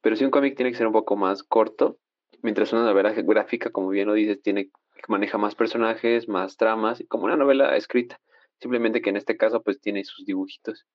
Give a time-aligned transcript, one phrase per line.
[0.00, 1.98] pero sí un cómic tiene que ser un poco más corto,
[2.42, 4.70] mientras una novela gráfica, como bien lo dices, tiene
[5.08, 8.20] maneja más personajes, más tramas, como una novela escrita.
[8.58, 10.86] Simplemente que en este caso, pues tiene sus dibujitos.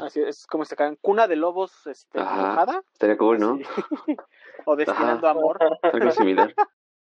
[0.00, 0.96] Así es, como se caen.
[1.00, 3.58] Cuna de lobos este, Ajá, Estaría cool, ¿no?
[4.66, 5.58] o destilando amor.
[5.82, 6.54] Algo similar.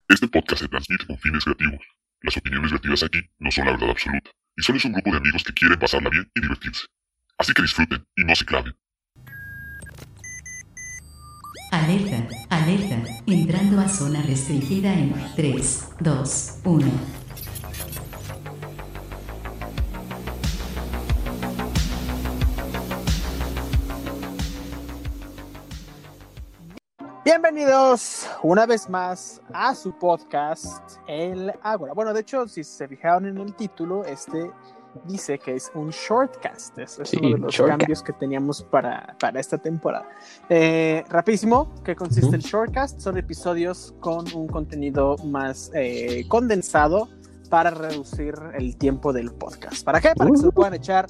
[0.08, 1.86] Este podcast se transmite con fines creativos.
[2.22, 5.18] Las opiniones vertidas aquí no son la verdad absoluta, y solo es un grupo de
[5.18, 6.86] amigos que quieren pasarla bien y divertirse.
[7.38, 8.74] Así que disfruten y no se claven.
[11.74, 16.88] Alerta, alerta, entrando a zona restringida en 3, 2, 1.
[27.26, 31.94] Bienvenidos una vez más a su podcast El Ágora.
[31.94, 34.52] Bueno, de hecho, si se fijaron en el título, este
[35.06, 36.78] dice que es un shortcast.
[36.78, 40.08] Es, uno de los cambios que teníamos para, para esta temporada.
[40.50, 43.00] Eh, rapidísimo, ¿qué consiste el shortcast?
[43.00, 47.10] Son episodios con un contenido más eh, condensado
[47.50, 49.84] para reducir el tiempo del podcast.
[49.84, 50.14] ¿Para qué?
[50.16, 51.08] Para que se lo puedan echar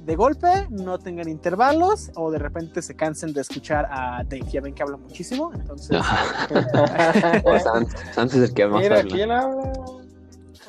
[0.00, 4.46] de golpe, no tengan intervalos o de repente se cansen de escuchar a Dave.
[4.50, 5.90] Ya ven que habla muchísimo, entonces.
[8.16, 9.72] Antes el que más Mira, ¿quién habla?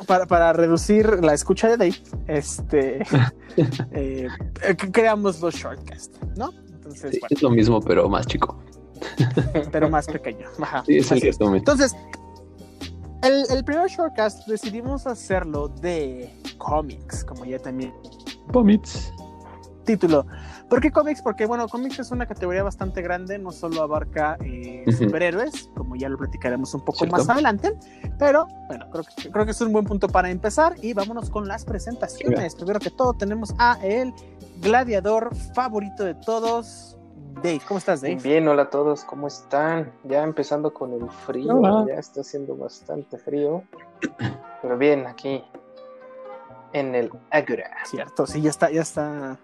[0.05, 1.95] Para, para, reducir la escucha de Dave,
[2.27, 3.03] este,
[3.91, 4.27] eh,
[4.91, 6.51] creamos los shortcasts, ¿no?
[6.67, 8.61] Entonces, Es lo mismo, pero más chico.
[9.71, 10.47] pero más pequeño.
[10.85, 11.95] sí, es el Entonces,
[13.23, 17.93] el, el, primer shortcast decidimos hacerlo de cómics, como ya también.
[18.53, 19.11] Cómics
[19.87, 20.27] título.
[20.69, 21.21] ¿Por qué cómics?
[21.23, 26.09] Porque, bueno, cómics es una categoría bastante grande, no solo abarca eh, superhéroes, como ya
[26.09, 27.73] lo platicaremos un poco más adelante,
[28.19, 31.47] pero bueno, creo que, creo que es un buen punto para empezar y vámonos con
[31.47, 32.53] las presentaciones.
[32.53, 34.13] Primero que todo tenemos a el
[34.61, 36.97] gladiador favorito de todos,
[37.35, 37.61] Dave.
[37.65, 38.15] ¿Cómo estás, Dave?
[38.15, 39.93] Bien, hola a todos, ¿cómo están?
[40.03, 43.63] Ya empezando con el frío, ya está haciendo bastante frío,
[44.61, 45.45] pero bien, aquí
[46.73, 47.71] en el Agora.
[47.85, 49.39] Cierto, sí, ya está, ya está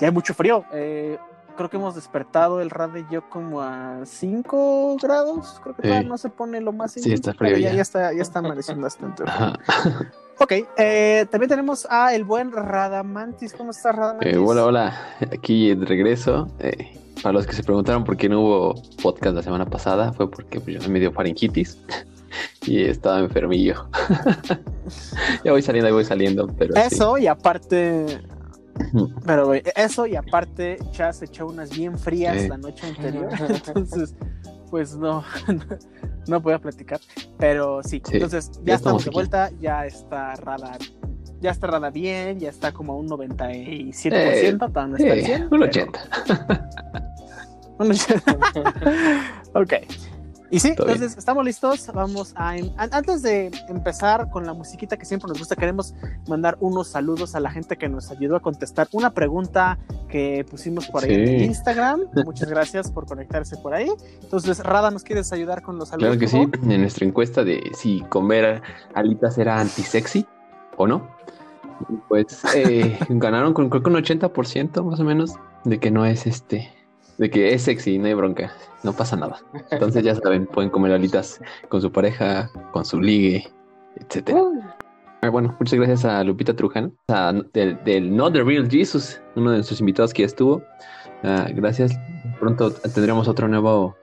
[0.00, 0.64] ya hay mucho frío.
[0.72, 1.18] Eh,
[1.56, 5.60] creo que hemos despertado el radio y yo como a 5 grados.
[5.62, 6.92] Creo que todavía no se pone lo más.
[6.92, 7.58] Sí, está frío.
[7.58, 9.24] Ya, ya, está, ya está amaneciendo bastante.
[10.38, 13.52] ok, eh, también tenemos a el buen Radamantis.
[13.52, 14.32] ¿Cómo estás, Radamantis?
[14.32, 14.96] Eh, hola, hola.
[15.32, 16.48] Aquí de regreso.
[17.22, 20.60] para los que se preguntaron por qué no hubo podcast la semana pasada, fue porque
[20.60, 21.78] pues, yo me dio faringitis
[22.66, 23.88] y estaba enfermillo.
[25.44, 26.46] ya voy saliendo, ya voy saliendo.
[26.56, 28.20] Pero Eso, y aparte
[29.26, 33.28] pero, eso y aparte, Chas echó unas bien frías la noche anterior.
[33.66, 34.14] entonces,
[34.70, 35.24] pues no,
[36.28, 37.00] no, podía platicar.
[37.38, 40.76] Pero sí, entonces ya, estamos, de vuelta, ya está Rada.
[41.40, 44.84] Ya está Rada bien, ya está como a un 97%, eh, no está
[45.50, 46.00] Un 80.
[47.78, 48.34] un 80.
[49.54, 49.72] ok.
[50.50, 51.90] Y sí, entonces estamos listos.
[51.92, 52.54] Vamos a.
[52.76, 55.94] Antes de empezar con la musiquita que siempre nos gusta, queremos
[56.26, 59.78] mandar unos saludos a la gente que nos ayudó a contestar una pregunta
[60.08, 62.02] que pusimos por ahí en Instagram.
[62.24, 63.90] Muchas gracias por conectarse por ahí.
[64.22, 66.16] Entonces, Rada, ¿nos quieres ayudar con los saludos?
[66.16, 66.70] Claro que sí.
[66.72, 68.62] En nuestra encuesta de si comer
[68.94, 70.26] alitas era antisexy
[70.76, 71.08] o no,
[72.08, 75.34] pues eh, ganaron con creo que un 80% más o menos
[75.64, 76.72] de que no es este
[77.18, 78.52] de que es sexy, no hay bronca,
[78.82, 79.40] no pasa nada.
[79.70, 83.48] Entonces ya saben, pueden comer alitas con su pareja, con su ligue,
[83.96, 84.42] etcétera.
[85.20, 86.92] Ah, bueno, muchas gracias a Lupita Trujano,
[87.52, 90.62] del, del Not the Real Jesus, uno de nuestros invitados que ya estuvo.
[91.24, 91.98] Ah, gracias.
[92.38, 93.96] Pronto tendremos otro nuevo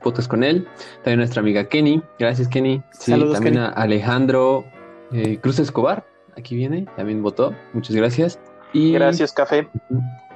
[0.00, 0.66] podcast con él.
[1.02, 2.02] También nuestra amiga Kenny.
[2.18, 2.82] Gracias, Kenny.
[2.92, 4.64] Sí, también a Alejandro
[5.12, 6.06] eh, Cruz Escobar.
[6.36, 7.54] Aquí viene, también votó.
[7.74, 8.38] Muchas gracias.
[8.72, 8.92] Y...
[8.92, 9.68] Gracias, Café.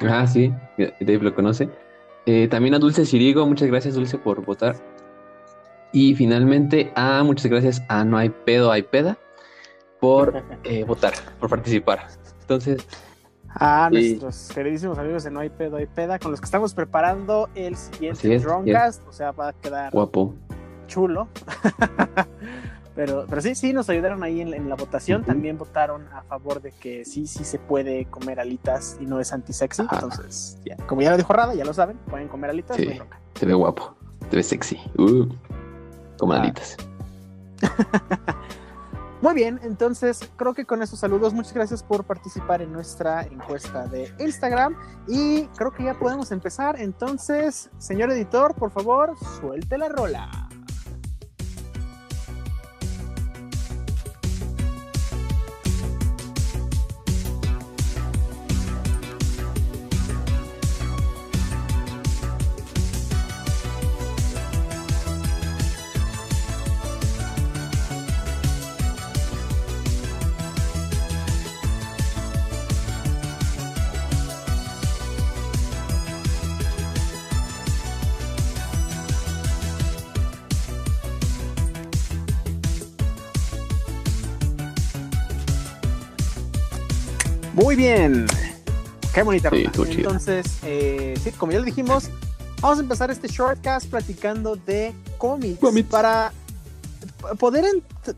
[0.03, 1.71] Ah, sí, Dave lo conoce.
[2.27, 4.77] Eh, también a Dulce Sirigo, muchas gracias Dulce por votar.
[5.93, 9.17] Y finalmente, a muchas gracias a No hay pedo, hay peda
[10.01, 12.09] por eh, votar, por participar.
[12.41, 12.87] Entonces,
[13.49, 17.49] a nuestros queridísimos amigos de No hay pedo, hay peda, con los que estamos preparando
[17.55, 20.35] el siguiente Drumcast, o sea, va a quedar guapo,
[20.87, 21.29] chulo.
[22.97, 25.23] Pero, pero sí, sí, nos ayudaron ahí en, la votación.
[25.23, 29.35] También votaron a favor de que sí, sí se puede comer alitas y no es
[29.35, 29.83] antisexy.
[29.83, 32.79] Entonces, ya, como ya lo dijo Rada, ya lo saben, pueden comer alitas.
[32.79, 32.89] Sí,
[33.35, 33.95] te ve guapo,
[34.31, 34.81] te ve sexy.
[34.97, 35.29] Uh,
[36.19, 36.41] como ah.
[36.41, 36.79] alitas.
[39.23, 43.87] Muy bien, entonces creo que con esos saludos, muchas gracias por participar en nuestra encuesta
[43.87, 44.77] de Instagram
[45.09, 46.81] y creo que ya podemos empezar.
[46.81, 50.46] Entonces, señor editor, por favor, suelte la rola.
[87.57, 88.27] Muy bien.
[89.15, 92.11] Qué bonita sí, Entonces, eh, sí, como ya le dijimos,
[92.61, 95.59] vamos a empezar este shortcast platicando de cómics,
[95.91, 96.35] para
[97.39, 97.65] poder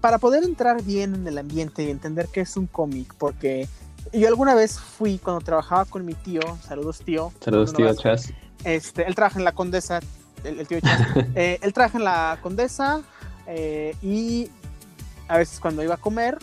[0.00, 3.68] para poder entrar bien en el ambiente y entender qué es un cómic, porque
[4.12, 7.32] yo alguna vez fui cuando trabajaba con mi tío, saludos tío.
[7.40, 8.32] Saludos tío Chas.
[8.64, 10.00] Este, él trabaja en la Condesa,
[10.42, 11.00] el, tío Chas.
[11.36, 13.02] Eh, él trabaja en la Condesa
[13.46, 14.50] eh, y
[15.28, 16.38] a veces cuando iba a comer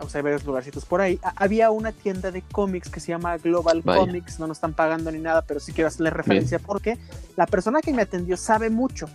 [0.00, 1.18] o sea, hay varios lugarcitos por ahí.
[1.36, 5.18] había una tienda de cómics que se llama Global Comics, no nos están pagando ni
[5.18, 6.98] nada, pero sí quiero hacerle referencia porque
[7.36, 9.08] la persona que me atendió sabe mucho.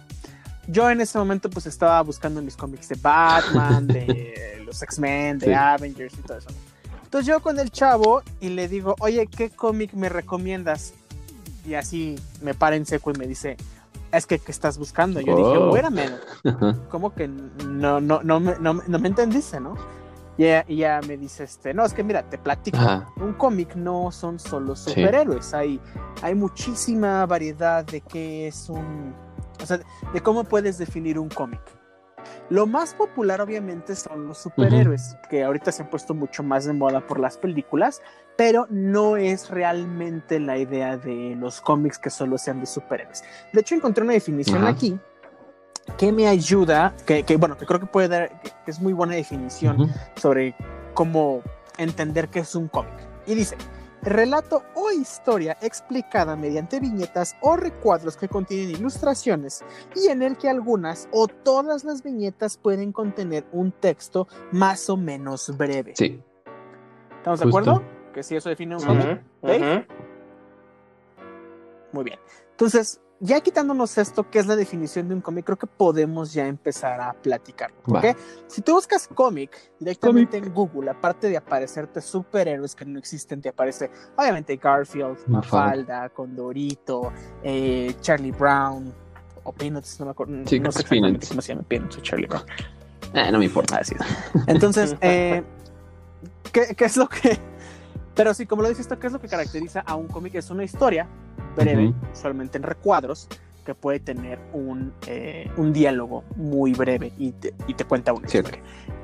[0.67, 5.55] Yo en ese momento pues estaba buscando mis cómics de Batman, de los X-Men, de
[5.55, 6.49] Avengers y todo eso.
[7.03, 10.93] Entonces yo con el chavo y le digo, oye, ¿qué cómic me recomiendas?
[11.65, 13.55] Y así me para en seco y me dice,
[14.11, 15.19] es que ¿qué estás buscando?
[15.21, 15.75] Yo dije, oh.
[15.75, 16.17] espérame,
[16.89, 19.75] ¿cómo que no, no, no, no, no me entendiste, no?
[20.37, 22.77] Y ella, me dice, este, no, es que mira, te platico,
[23.17, 25.79] un cómic no son solo superhéroes, hay,
[26.23, 29.13] hay muchísima variedad de qué es un,
[29.61, 29.79] o sea,
[30.11, 31.61] de cómo puedes definir un cómic.
[32.49, 36.73] Lo más popular obviamente son los superhéroes, que ahorita se han puesto mucho más de
[36.73, 38.01] moda por las películas,
[38.37, 43.23] pero no es realmente la idea de los cómics que solo sean de superhéroes.
[43.51, 44.99] De hecho, encontré una definición aquí
[45.97, 49.91] que me ayuda, que, bueno, que creo que puede dar, que es muy buena definición
[50.15, 50.55] sobre
[50.93, 51.41] cómo
[51.77, 52.93] entender qué es un cómic.
[53.25, 53.55] Y dice,
[54.01, 59.63] relato o historia explicada mediante viñetas o recuadros que contienen ilustraciones
[59.95, 64.97] y en el que algunas o todas las viñetas pueden contener un texto más o
[64.97, 65.93] menos breve.
[65.95, 66.21] Sí.
[67.17, 67.83] ¿Estamos de acuerdo?
[68.13, 69.23] Que si eso define un cómic.
[71.93, 72.19] Muy bien.
[72.51, 76.45] Entonces, ya quitándonos esto, que es la definición de un cómic, creo que podemos ya
[76.45, 77.71] empezar a platicar.
[77.85, 78.05] ¿Ok?
[78.47, 83.47] Si tú buscas cómic directamente en Google, aparte de aparecerte superhéroes que no existen, te
[83.47, 88.93] aparece obviamente Garfield, Mafalda, Condorito, eh, Charlie Brown,
[89.45, 90.33] o Peanuts, no me acuerdo.
[90.33, 92.43] no sé exactamente cómo se llama Peanuts o Charlie Brown.
[93.13, 93.77] Eh, no me importa.
[93.77, 93.95] Así
[94.47, 95.43] Entonces, eh,
[96.51, 97.39] ¿qué, ¿qué es lo que
[98.15, 100.35] pero sí, como lo dices, ¿qué es lo que caracteriza a un cómic?
[100.35, 101.07] Es una historia
[101.55, 103.27] breve, usualmente en recuadros,
[103.65, 108.25] que puede tener un, eh, un diálogo muy breve y te, y te cuenta una
[108.27, 108.61] historia.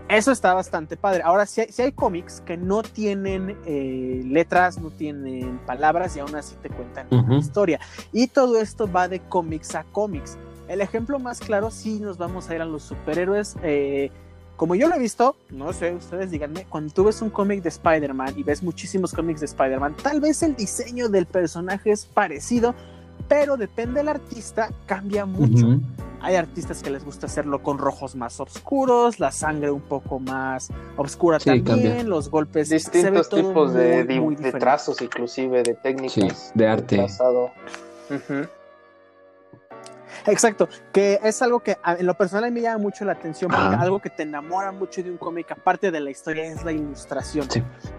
[0.10, 1.22] Eso está bastante padre.
[1.24, 6.20] Ahora, si hay, si hay cómics que no tienen eh, letras, no tienen palabras y
[6.20, 7.80] aún así te cuentan una historia.
[8.12, 10.38] Y todo esto va de cómics a cómics.
[10.68, 13.56] El ejemplo más claro, sí nos vamos a ir a los superhéroes.
[13.62, 14.12] Eh,
[14.60, 17.70] como yo lo he visto, no sé, ustedes díganme, cuando tú ves un cómic de
[17.70, 22.76] Spider-Man y ves muchísimos cómics de Spider-Man, tal vez el diseño del personaje es parecido,
[23.30, 25.80] pero depende del artista, cambia mucho.
[26.20, 30.68] Hay artistas que les gusta hacerlo con rojos más oscuros, la sangre un poco más
[30.98, 32.68] oscura también, los golpes.
[32.68, 34.04] Distintos tipos de,
[34.60, 36.52] trazos, inclusive, de técnicas.
[36.54, 37.08] de arte.
[40.32, 44.00] Exacto, que es algo que en lo personal me llama mucho la atención, porque algo
[44.00, 47.48] que te enamora mucho de un cómic, aparte de la historia, es la ilustración.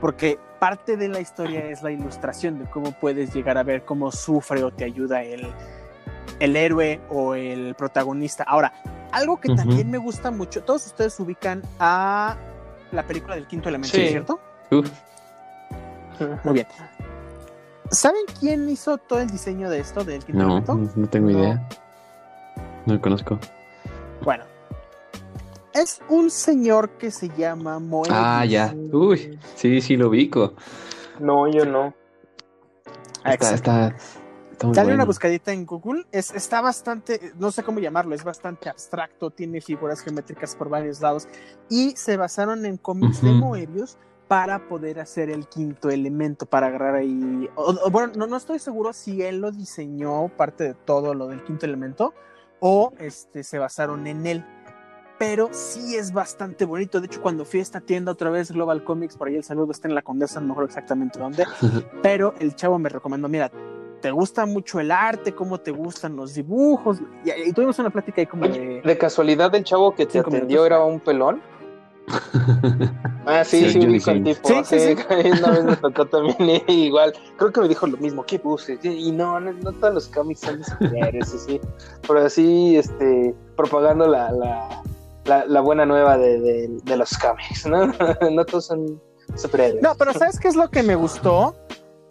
[0.01, 4.13] Porque parte de la historia es la ilustración de cómo puedes llegar a ver cómo
[4.13, 5.47] sufre o te ayuda el,
[6.39, 8.45] el héroe o el protagonista.
[8.45, 8.73] Ahora,
[9.13, 12.37] algo que también me gusta mucho, todos ustedes ubican a
[12.93, 14.41] la película del quinto elemento, ¿cierto?
[16.45, 16.67] Muy bien.
[17.91, 20.79] ¿Saben quién hizo todo el diseño de esto, del quinto elemento?
[20.95, 21.67] No tengo idea.
[22.87, 23.39] No lo conozco.
[24.23, 24.45] Bueno.
[25.73, 28.17] Es un señor que se llama Moebius.
[28.19, 28.75] Ah, ya.
[28.93, 30.55] Uy, sí, sí lo ubico.
[31.21, 31.95] No, yo no.
[33.25, 33.97] Está, está,
[34.73, 36.05] Dale una buscadita en Google.
[36.13, 41.01] Es, está bastante, no sé cómo llamarlo, es bastante abstracto, tiene figuras geométricas por varios
[41.01, 41.29] lados.
[41.69, 43.97] Y se basaron en cómics de Moebius
[44.29, 47.49] para poder hacer el quinto elemento, para agarrar ahí.
[47.91, 51.67] bueno, no, no estoy seguro si él lo diseñó, parte de todo lo del quinto
[51.67, 52.15] elemento,
[52.61, 54.45] o este, se basaron en él.
[55.19, 57.01] Pero sí es bastante bonito.
[57.01, 59.73] De hecho, cuando fui a esta tienda otra vez, Global Comics, por ahí el saludo
[59.73, 61.45] está en la Condesa, no me acuerdo exactamente dónde.
[62.03, 63.51] pero el chavo me recomendó: mira,
[64.01, 65.35] ¿te gusta mucho el arte?
[65.35, 67.03] ¿Cómo te gustan los dibujos?
[67.25, 68.81] Y, tuvimos una plática ahí como de.
[68.83, 71.43] De casualidad, el chavo que te atendió era un pelón.
[73.27, 74.97] Ah, sí, sí, sí, sí, tipo, sí, sí,
[75.39, 77.13] Una vez me tocó también igual.
[77.37, 78.79] Creo que me dijo lo mismo, ¿qué puse?
[78.83, 81.61] Y no, no, todos los cómics son superhéroes, sí,
[82.09, 87.93] Pero así, este, propagando la, la, la, buena nueva de, de, de, los cómics, ¿no?
[88.31, 89.01] no todos son
[89.37, 89.83] superhéroes.
[89.83, 91.55] No, pero ¿sabes qué es lo que me gustó?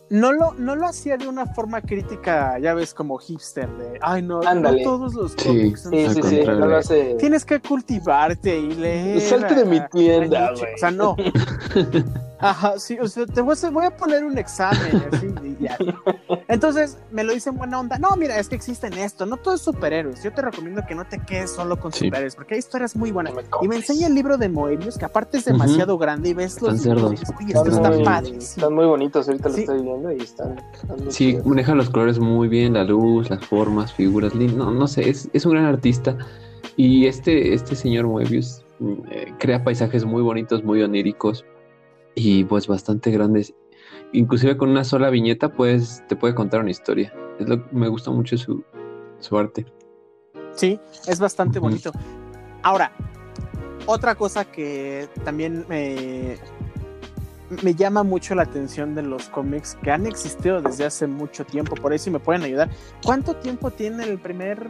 [0.10, 4.22] No lo, no lo hacía de una forma crítica, ya ves, como hipster, de, ay,
[4.22, 5.88] no, no todos los cómics.
[5.90, 7.16] Sí, sí, sí, no lo hace.
[7.20, 9.22] Tienes que cultivarte y leer.
[9.22, 10.74] Salte de mi tienda, güey.
[10.74, 11.16] O sea, no.
[12.42, 15.28] Ajá, sí, o sea, te voy a, poner un examen, así,
[15.60, 15.78] ya.
[16.48, 18.00] Entonces, me lo dicen buena onda.
[18.00, 20.24] No, mira, es que existen esto, no todos superhéroes.
[20.24, 23.34] Yo te recomiendo que no te quedes solo con superhéroes, porque hay historias muy buenas.
[23.62, 26.82] y me enseña el libro de Moebius, que aparte es demasiado grande y ves los
[26.82, 27.22] cerdos.
[27.22, 28.38] esto está padre.
[28.38, 30.56] Están muy bonitos, ahorita lo estoy viendo y están.
[31.10, 34.34] sí, maneja los colores muy bien, la luz, las formas, figuras.
[34.34, 36.18] No, no sé, es, es un gran artista.
[36.78, 41.44] Y este, este señor Moebius mm, eh, crea paisajes muy bonitos, muy oníricos
[42.20, 43.56] y pues bastante grandes.
[44.12, 47.14] Inclusive con una sola viñeta pues te puede contar una historia.
[47.40, 48.64] Es lo me gusta mucho su,
[49.20, 49.66] su arte.
[50.54, 51.92] Sí, es bastante bonito.
[52.64, 52.92] Ahora,
[53.86, 56.36] otra cosa que también me,
[57.64, 61.76] me llama mucho la atención de los cómics que han existido desde hace mucho tiempo,
[61.76, 62.70] por eso me pueden ayudar.
[63.06, 64.68] ¿Cuánto tiempo tiene el primer,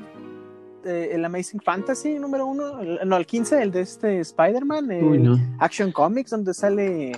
[0.86, 2.80] eh, el Amazing Fantasy número uno?
[3.04, 7.14] no, el 15, el de este Spider-Man, Action Comics, donde sale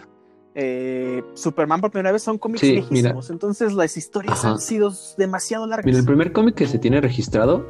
[0.53, 5.85] eh, Superman por primera vez son cómics lejísimos, entonces las historias han sido demasiado largas.
[5.85, 7.65] Mira, el primer cómic que se tiene registrado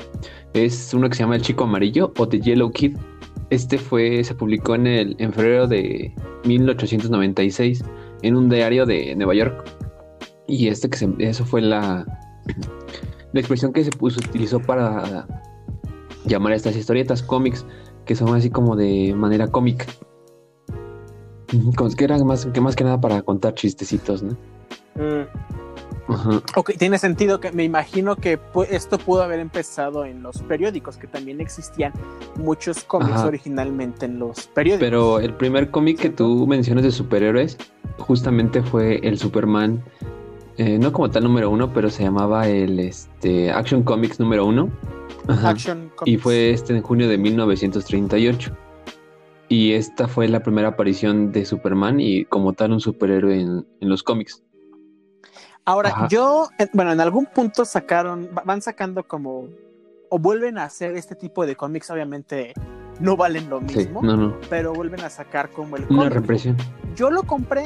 [0.53, 2.97] es uno que se llama El Chico Amarillo o The Yellow Kid.
[3.51, 7.83] Este fue, se publicó en el en febrero de 1896
[8.23, 9.63] en un diario de Nueva York.
[10.47, 12.05] Y este que se, eso fue la,
[13.31, 15.27] la expresión que se puso, utilizó para
[16.25, 17.65] llamar a estas historietas cómics,
[18.05, 19.85] que son así como de manera cómica.
[21.97, 24.37] Que era más que, más que nada para contar chistecitos, ¿no?
[24.95, 25.25] Mm.
[26.55, 28.39] Ok, tiene sentido que me imagino que
[28.69, 31.93] esto pudo haber empezado en los periódicos, que también existían
[32.37, 34.87] muchos cómics originalmente en los periódicos.
[34.87, 37.57] Pero el primer cómic que tú mencionas de superhéroes
[37.97, 39.83] justamente fue el Superman,
[40.57, 44.69] eh, no como tal número uno, pero se llamaba el este, Action Comics número uno.
[45.27, 46.07] Action Comics.
[46.07, 48.51] Y fue este en junio de 1938.
[49.51, 54.01] Y esta fue la primera aparición de Superman y como tal un superhéroe en, los
[54.01, 54.41] cómics.
[55.65, 59.49] Ahora, yo, bueno, en algún punto sacaron, van sacando como,
[60.09, 62.53] o vuelven a hacer este tipo de cómics, obviamente
[63.01, 64.37] no valen lo mismo, no, no.
[64.49, 65.85] pero vuelven a sacar como el...
[65.89, 66.55] Una represión.
[66.95, 67.65] Yo lo compré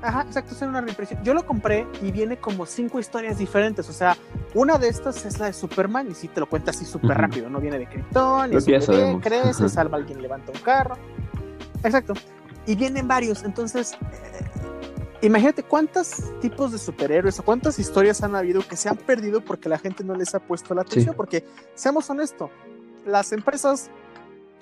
[0.00, 1.22] Ajá, exacto, es una reimpresión.
[1.24, 3.88] Yo lo compré y viene como cinco historias diferentes.
[3.88, 4.16] O sea,
[4.54, 7.50] una de estas es la de Superman y si te lo cuenta así súper rápido.
[7.50, 10.96] No viene de Krypton, y bebé, crece, salva a alguien, levanta un carro.
[11.82, 12.14] Exacto.
[12.66, 13.42] Y vienen varios.
[13.42, 18.96] Entonces, eh, imagínate cuántos tipos de superhéroes o cuántas historias han habido que se han
[18.98, 21.16] perdido porque la gente no les ha puesto la atención.
[21.16, 22.50] Porque, seamos honestos,
[23.04, 23.90] las empresas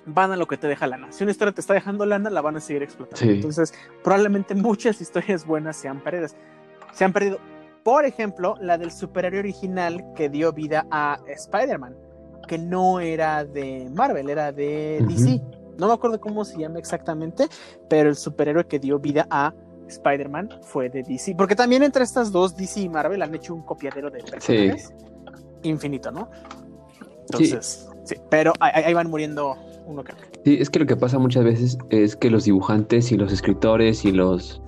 [0.06, 1.12] van a lo que te deja lana.
[1.12, 3.30] Si una historia te está dejando lana, la van a seguir explotando.
[3.30, 6.28] Entonces, probablemente muchas historias buenas se han perdido.
[6.92, 7.38] Se han perdido.
[7.82, 11.96] Por ejemplo, la del superhéroe original que dio vida a Spider-Man,
[12.48, 15.40] que no era de Marvel, era de DC.
[15.78, 17.46] No me acuerdo cómo se llama exactamente,
[17.88, 19.52] pero el superhéroe que dio vida a
[19.88, 21.34] Spider-Man fue de DC.
[21.36, 24.92] Porque también entre estas dos, DC y Marvel, han hecho un copiadero de personajes
[25.62, 26.30] infinito, ¿no?
[27.22, 29.56] Entonces, sí, pero ahí, van muriendo
[30.44, 34.04] Sí, es que lo que pasa muchas veces es que los dibujantes y los escritores
[34.04, 34.60] y los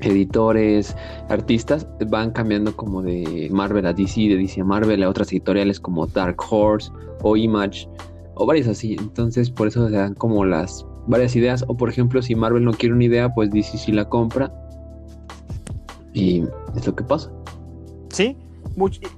[0.00, 0.96] editores,
[1.28, 5.78] artistas van cambiando como de Marvel a DC, de DC a Marvel a otras editoriales
[5.78, 6.90] como Dark Horse
[7.22, 7.88] o Image
[8.34, 8.96] o varias así.
[8.98, 11.64] Entonces por eso se dan como las varias ideas.
[11.68, 14.52] O por ejemplo, si Marvel no quiere una idea, pues DC sí la compra.
[16.12, 16.44] Y
[16.76, 17.30] es lo que pasa.
[18.10, 18.36] Sí,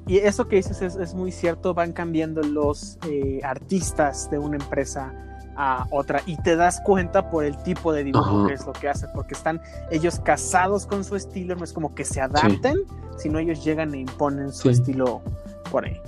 [0.07, 5.13] y eso que dices es, muy cierto, van cambiando los eh, artistas de una empresa
[5.57, 8.89] a otra y te das cuenta por el tipo de dibujo que es lo que
[8.89, 12.79] hacen, porque están ellos casados con su estilo, no es como que se adapten,
[13.17, 15.23] sino ellos llegan e imponen su estilo
[15.71, 16.01] por ahí.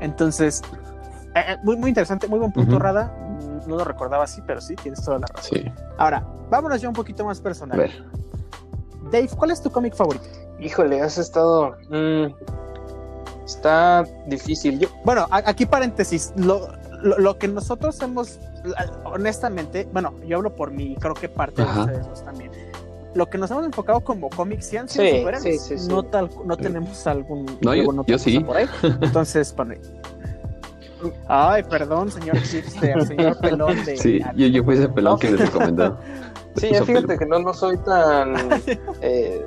[0.00, 0.62] Entonces,
[1.34, 3.12] eh, eh, muy, muy interesante, muy buen punto, Rada.
[3.66, 5.72] No lo recordaba así, pero sí, tienes toda la razón.
[5.96, 7.90] Ahora, vámonos ya un poquito más personal.
[9.10, 10.24] Dave, ¿cuál es tu cómic favorito?
[10.60, 11.76] Híjole, has estado.
[11.88, 12.26] Mm,
[13.44, 14.88] Está difícil.
[15.04, 16.72] bueno, aquí paréntesis, lo,
[17.02, 18.38] lo, que nosotros hemos,
[19.04, 22.50] honestamente, bueno, yo hablo por mí, creo que parte de ustedes también.
[23.14, 27.06] Lo que nos hemos enfocado como cómics sido sí, sí, sí, no, tal, no tenemos
[27.06, 27.46] algún...
[27.60, 27.74] No,
[28.06, 28.40] yo, sí.
[28.40, 28.66] Por ahí.
[28.82, 29.78] Entonces, pone...
[31.28, 33.96] Ay, perdón, señor Chipster, señor pelón de...
[33.96, 35.98] Sí, yo, yo fui ese pelón que les recomendó.
[36.56, 38.34] Sí, fíjate que no, no soy tan
[39.00, 39.44] eh,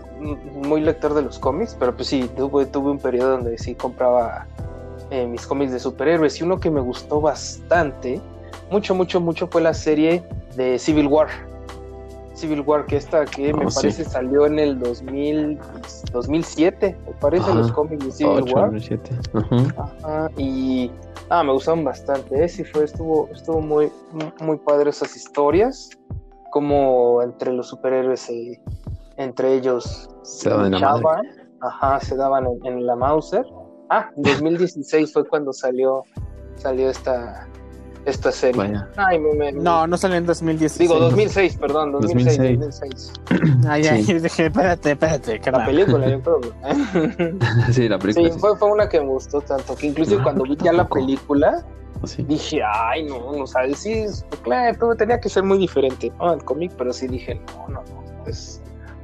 [0.53, 4.45] muy lector de los cómics, pero pues sí, tuve, tuve un periodo donde sí compraba
[5.09, 8.19] eh, mis cómics de superhéroes y uno que me gustó bastante,
[8.69, 10.23] mucho, mucho, mucho fue la serie
[10.55, 11.27] de Civil War.
[12.33, 15.57] Civil War, que esta que me oh, parece salió en el 2000,
[16.11, 18.71] 2007, me parece, los cómics de Civil War.
[20.37, 20.91] y
[21.31, 22.47] me gustaron bastante, ¿eh?
[22.47, 23.91] sí fue, estuvo, estuvo muy,
[24.39, 25.96] muy padre esas historias
[26.57, 28.59] como entre los superhéroes, eh,
[29.17, 30.73] entre ellos se daban,
[31.61, 33.45] ajá, se daban en, la Mauser.
[33.91, 36.03] Ah, 2016 fue cuando salió,
[36.55, 37.47] salió esta,
[38.05, 38.73] esta serie.
[39.53, 40.89] No, no salió en 2016.
[40.89, 42.59] Digo, 2006, perdón, 2006.
[42.59, 43.13] 2006.
[43.69, 45.39] Ay, ay, dije, espérate, espérate.
[45.51, 46.41] La película, yo creo.
[47.71, 48.31] sí, la película.
[48.33, 51.63] Sí, Fue, fue, una que me gustó tanto, que incluso cuando vi ya la película,
[52.27, 54.05] dije, ay, no, no sabes, sí,
[54.43, 56.33] claro, tenía que ser muy diferente, ¿no?
[56.33, 58.61] El cómic, pero sí dije, no, no, no, es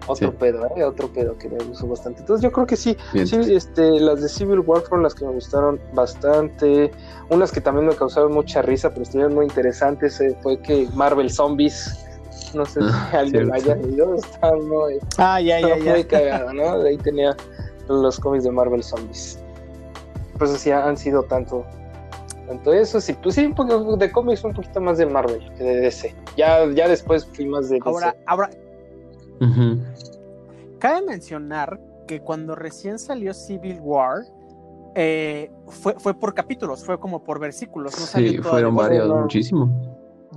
[0.07, 0.83] otro pedo, ¿eh?
[0.83, 2.21] Otro pedo que me gustó bastante.
[2.21, 5.31] Entonces yo creo que sí, sí, este, las de Civil War fueron las que me
[5.31, 6.91] gustaron bastante.
[7.29, 11.29] Unas que también me causaron mucha risa, pero estuvieron muy interesantes, eh, fue que Marvel
[11.31, 12.05] Zombies,
[12.53, 15.93] no sé si ah, alguien haya leído, estaba muy, ah, ya, ya, ya.
[15.93, 16.79] muy cagado, ¿no?
[16.79, 17.35] De ahí tenía
[17.87, 19.39] los cómics de Marvel Zombies.
[20.37, 21.63] Pues así han sido tanto
[22.47, 25.63] tanto eso, sí, pues sí, un poco de cómics, un poquito más de Marvel que
[25.63, 26.15] de DC.
[26.37, 27.89] Ya, ya después fui más de DC.
[27.89, 28.49] Ahora, ahora,
[30.79, 34.23] Cabe mencionar que cuando recién salió Civil War,
[34.95, 37.97] eh, fue, fue por capítulos, fue como por versículos.
[37.99, 39.69] No sí, fueron varios, muchísimo.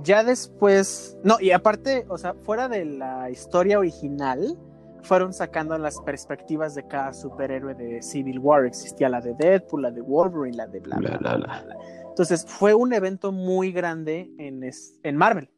[0.03, 4.57] Ya después, no, y aparte, o sea, fuera de la historia original,
[5.01, 8.65] fueron sacando las perspectivas de cada superhéroe de Civil War.
[8.65, 11.37] Existía la de Deadpool, la de Wolverine, la de bla, bla, bla.
[11.37, 11.77] bla,
[12.17, 14.67] Entonces, fue un evento muy grande en,
[15.03, 15.51] en Marvel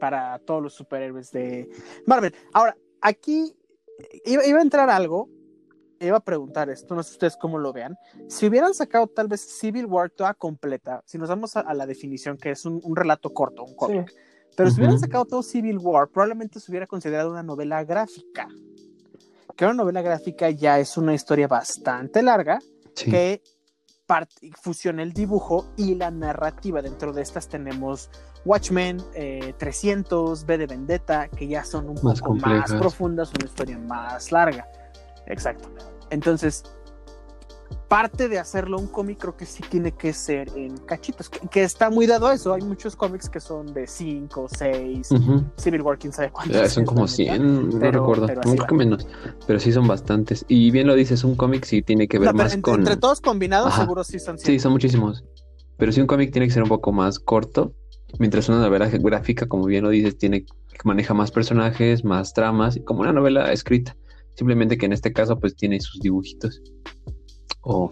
[0.00, 1.68] para todos los superhéroes de
[2.04, 2.34] Marvel.
[2.52, 3.54] Ahora, aquí
[4.24, 5.28] iba, a entrar algo,
[6.00, 7.96] iba a preguntar esto, no sé ustedes cómo lo vean.
[8.26, 12.38] Si hubieran sacado tal vez Civil War toda completa, si nos vamos a, la definición,
[12.38, 14.12] que es un, relato corto, un cómic,
[14.56, 18.48] pero si hubieran sacado todo Civil War, probablemente se hubiera considerado una novela gráfica.
[19.54, 22.58] Que una novela gráfica ya es una historia bastante larga
[22.96, 23.40] que
[24.60, 26.82] fusiona el dibujo y la narrativa.
[26.82, 28.10] Dentro de estas tenemos
[28.44, 29.02] Watchmen,
[29.56, 34.30] 300, eh, B de Vendetta, que ya son un poco más profundas, una historia más
[34.32, 34.68] larga.
[35.26, 35.70] Exacto.
[36.10, 36.64] Entonces,
[37.94, 41.90] parte de hacerlo un cómic creo que sí tiene que ser en cachitos, que, está
[41.90, 42.52] muy dado a eso.
[42.52, 45.08] Hay muchos cómics que son de 5, 6,
[45.56, 46.72] Civil War, quién sabe cuántos.
[46.72, 49.06] son como 100, no recuerdo, pero que menos,
[49.46, 50.44] pero sí son bastantes.
[50.48, 52.80] Y bien lo dices, un cómic sí tiene que ver más con...
[52.80, 54.46] Entre todos combinados seguro sí son 100.
[54.46, 55.22] Sí, son muchísimos.
[55.76, 57.74] Pero sí un cómic tiene que ser un poco más corto
[58.18, 60.46] Mientras una novela gráfica, como bien lo dices, tiene
[60.82, 63.96] maneja más personajes, más tramas, como una novela escrita.
[64.34, 66.60] Simplemente que en este caso, pues tiene sus dibujitos.
[67.64, 67.90] O.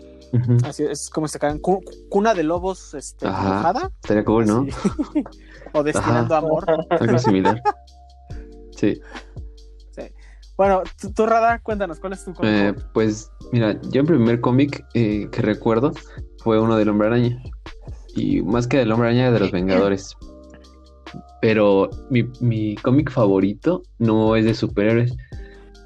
[0.64, 1.60] Así es como se caen
[2.08, 4.66] cuna de lobos este, Ajá, Estaría cool, ¿no?
[5.74, 6.64] o destinando amor.
[6.88, 7.62] Algo similar.
[8.76, 8.98] Sí.
[9.90, 10.02] sí.
[10.56, 10.82] Bueno,
[11.14, 12.50] tú, Rada, cuéntanos, ¿cuál es tu cómic?
[12.50, 15.92] Eh, pues, mira, yo el primer cómic eh, que recuerdo
[16.38, 17.42] fue uno del Hombre Araña
[18.16, 20.16] y más que del Hombre Araña de los Vengadores.
[21.42, 25.14] Pero mi, mi cómic favorito no es de superhéroes.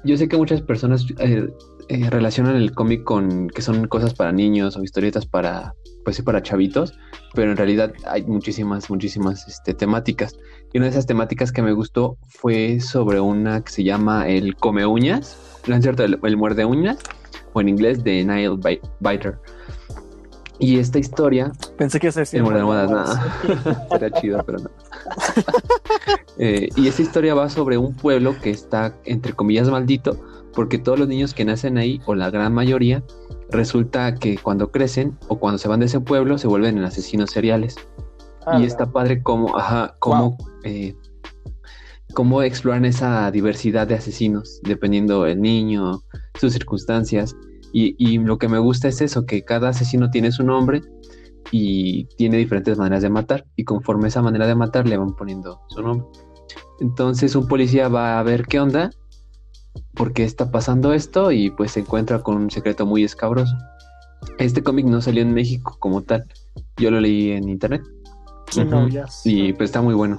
[0.05, 1.49] Yo sé que muchas personas eh,
[1.89, 5.73] eh, relacionan el cómic con que son cosas para niños o historietas para,
[6.03, 6.97] pues sí, para chavitos,
[7.33, 10.37] pero en realidad hay muchísimas, muchísimas este, temáticas.
[10.73, 14.55] Y una de esas temáticas que me gustó fue sobre una que se llama el
[14.55, 16.03] come uñas, ¿no es cierto?
[16.03, 16.97] El, el muerde uñas,
[17.53, 18.57] o en inglés de Nile
[18.99, 19.39] Biter.
[20.59, 21.51] Y esta historia.
[21.77, 23.87] Pensé que iba a ser nada.
[23.91, 24.69] Sería chido, pero no.
[26.39, 30.19] Eh, y esta historia va sobre un pueblo que está, entre comillas, maldito,
[30.57, 33.03] porque todos los niños que nacen ahí, o la gran mayoría,
[33.51, 37.29] resulta que cuando crecen o cuando se van de ese pueblo, se vuelven en asesinos
[37.29, 37.75] seriales.
[38.59, 40.95] y está padre cómo, ajá, cómo, eh,
[42.15, 46.01] cómo exploran esa diversidad de asesinos, dependiendo del niño,
[46.39, 47.35] sus circunstancias.
[47.71, 50.81] Y, lo que me gusta es eso, que cada asesino tiene su nombre
[51.51, 53.45] y tiene diferentes maneras de matar.
[53.57, 56.07] Y conforme esa manera de matar le van poniendo su nombre.
[56.79, 58.89] Entonces un policía va a ver qué onda,
[59.97, 63.53] por qué está pasando esto y pues se encuentra con un secreto muy escabroso.
[64.37, 66.25] Este cómic no salió en México como tal.
[66.77, 67.81] Yo lo leí en internet.
[69.25, 70.17] Y pues está muy bueno.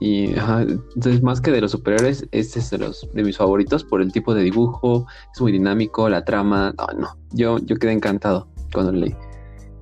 [0.00, 4.00] Y entonces, más que de los superhéroes, este es de los de mis favoritos por
[4.00, 6.74] el tipo de dibujo, es muy dinámico, la trama.
[6.78, 9.14] No, no, yo, yo quedé encantado cuando leí.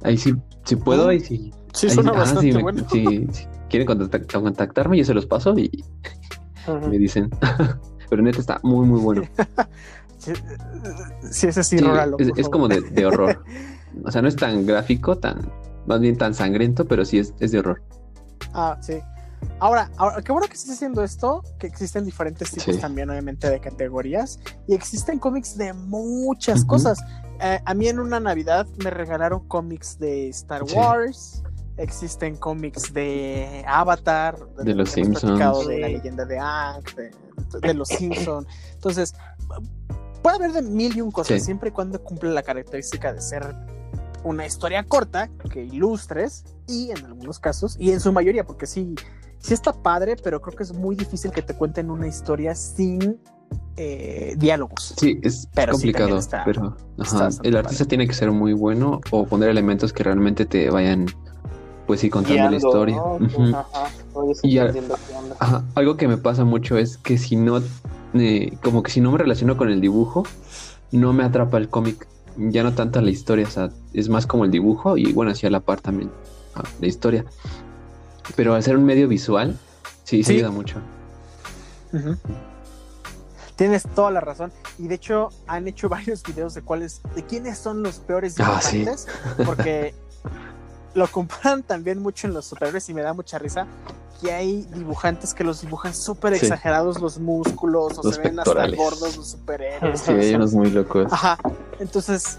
[0.02, 1.52] Ahí sí, si puedo, ahí sí.
[1.72, 2.84] Sí, suena bastante bueno.
[2.90, 3.28] Si,
[3.70, 5.84] quieren contactarme, yo se los paso y
[6.90, 7.30] me dicen.
[8.08, 9.22] Pero neta está muy, muy bueno.
[11.30, 11.76] sí, es así,
[12.36, 13.44] es, como de, de, horror.
[14.04, 15.50] o sea, no es tan gráfico, tan,
[15.86, 17.82] más bien tan sangriento, pero sí es, es de horror.
[18.54, 18.98] Ah, sí.
[19.60, 23.60] Ahora, ahora, qué bueno que estés haciendo esto, que existen diferentes tipos también, obviamente, de
[23.60, 27.00] categorías, y existen cómics de muchas cosas.
[27.40, 31.42] Eh, a mí en una Navidad me regalaron cómics de Star Wars,
[31.78, 36.84] existen cómics de Avatar, de, los Simpsons, de la leyenda de Ang,
[37.62, 38.46] de, los Simpsons.
[38.74, 39.14] Entonces,
[40.22, 43.54] puede haber de mil y un cosas, siempre y cuando cumple la característica de ser
[44.24, 48.94] una historia corta que ilustres y en algunos casos, y en su mayoría, porque sí,
[49.38, 53.20] sí está padre, pero creo que es muy difícil que te cuenten una historia sin
[53.76, 54.94] eh, diálogos.
[54.98, 56.76] Sí, es complicado, pero
[57.42, 61.06] el artista tiene que ser muy bueno o poner elementos que realmente te vayan,
[61.88, 63.02] pues sí, contando la historia.
[64.42, 64.58] y
[65.74, 67.62] algo que me pasa mucho es que si no,
[68.12, 70.24] eh, como que si no me relaciono con el dibujo,
[70.92, 74.44] no me atrapa el cómic ya no tanto la historia, o sea, es más como
[74.44, 76.10] el dibujo y bueno, así a la par también
[76.54, 77.24] ah, la historia.
[78.36, 79.58] Pero al ser un medio visual,
[80.04, 80.76] sí, sí, ayuda mucho.
[83.56, 84.52] Tienes toda la razón.
[84.78, 88.60] Y de hecho, han hecho varios videos de cuáles, de quiénes son los peores ah,
[88.62, 89.08] dibujantes.
[89.44, 89.94] Porque
[90.98, 93.66] lo comparan también mucho en los superhéroes y me da mucha risa
[94.20, 99.16] que hay dibujantes que los dibujan súper exagerados los músculos o se ven hasta gordos
[99.16, 100.00] los superhéroes.
[100.00, 101.12] Sí, hay unos muy locos.
[101.12, 101.38] Ajá.
[101.78, 102.38] Entonces,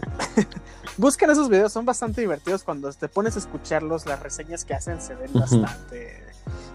[0.96, 5.00] busquen esos videos, son bastante divertidos cuando te pones a escucharlos, las reseñas que hacen
[5.00, 6.24] se ven bastante.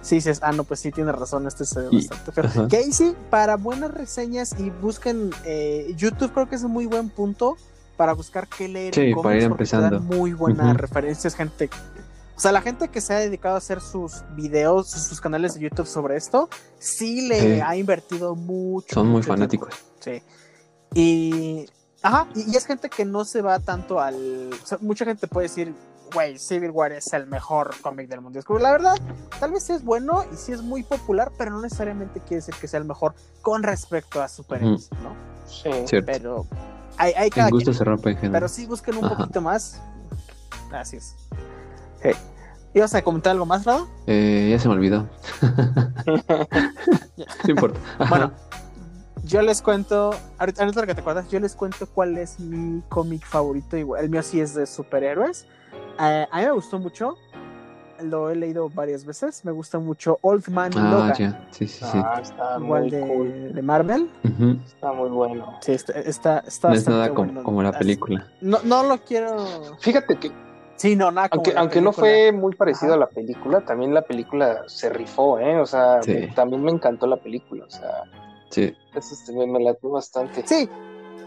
[0.02, 2.68] Sí, dices, ah, no, pues sí, tiene razón, este se ve bastante feo.
[2.70, 7.58] Casey, para buenas reseñas y busquen eh, YouTube, creo que es un muy buen punto
[7.96, 8.94] para buscar qué leer.
[8.94, 10.00] Sí, para ir empezando.
[10.00, 11.70] Muy buenas referencias, gente
[12.36, 15.62] o sea, la gente que se ha dedicado a hacer sus videos, sus canales de
[15.62, 18.94] YouTube sobre esto, sí le ha invertido mucho.
[18.94, 19.74] Son muy fanáticos.
[20.00, 20.22] Sí.
[20.94, 21.66] Y.
[22.02, 24.50] Ajá, y, es gente que no se va tanto al.
[24.52, 25.74] O sea, mucha gente puede decir,
[26.14, 28.42] güey, Civil War es el mejor cómic del mundo.
[28.60, 28.96] La verdad,
[29.40, 32.56] tal vez sí es bueno y sí es muy popular, pero no necesariamente quiere decir
[32.60, 35.16] que sea el mejor con respecto a superhéroes, ¿no?
[35.48, 35.70] Sí.
[35.88, 36.06] Cierto.
[36.06, 36.46] Pero
[36.98, 38.34] hay, hay cada gusto se rompe en general.
[38.34, 39.82] Pero sí busquen un poquito más.
[40.70, 41.16] Gracias.
[42.74, 43.88] ¿Ibas a comentar algo más, Rado?
[44.06, 45.08] Eh, ya se me olvidó.
[46.06, 47.80] no importa.
[48.10, 48.34] bueno,
[49.24, 53.96] yo les cuento, ahorita, que te acuerdas, yo les cuento cuál es mi cómic favorito.
[53.96, 55.48] El mío sí es de superhéroes.
[56.00, 57.16] Eh, a mí me gustó mucho.
[58.02, 59.44] Lo he leído varias veces.
[59.46, 61.48] Me gusta mucho Old Man ah, Logan.
[61.52, 61.84] Sí, sí, sí.
[61.94, 64.10] Ah, está Igual de, de, Marvel.
[64.66, 65.58] Está muy bueno.
[65.62, 68.28] Sí, está, está, está No es nada como, como, la película.
[68.42, 69.38] No, no lo quiero.
[69.80, 70.32] Fíjate que
[70.76, 71.30] Sí, no, nada.
[71.32, 75.60] Aunque, aunque no fue muy parecido a la película, también la película se rifó, ¿eh?
[75.60, 76.02] O sea,
[76.36, 78.04] también me encantó la película, o sea.
[78.50, 78.76] Sí.
[78.94, 80.44] Eso me, me latió bastante.
[80.46, 80.70] Sí,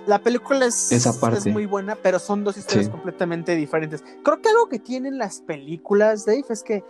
[0.07, 1.39] la película es, Esa parte.
[1.39, 4.03] es muy buena, pero son dos historias completamente diferentes.
[4.23, 6.85] Creo que algo que tienen las películas, Dave, es que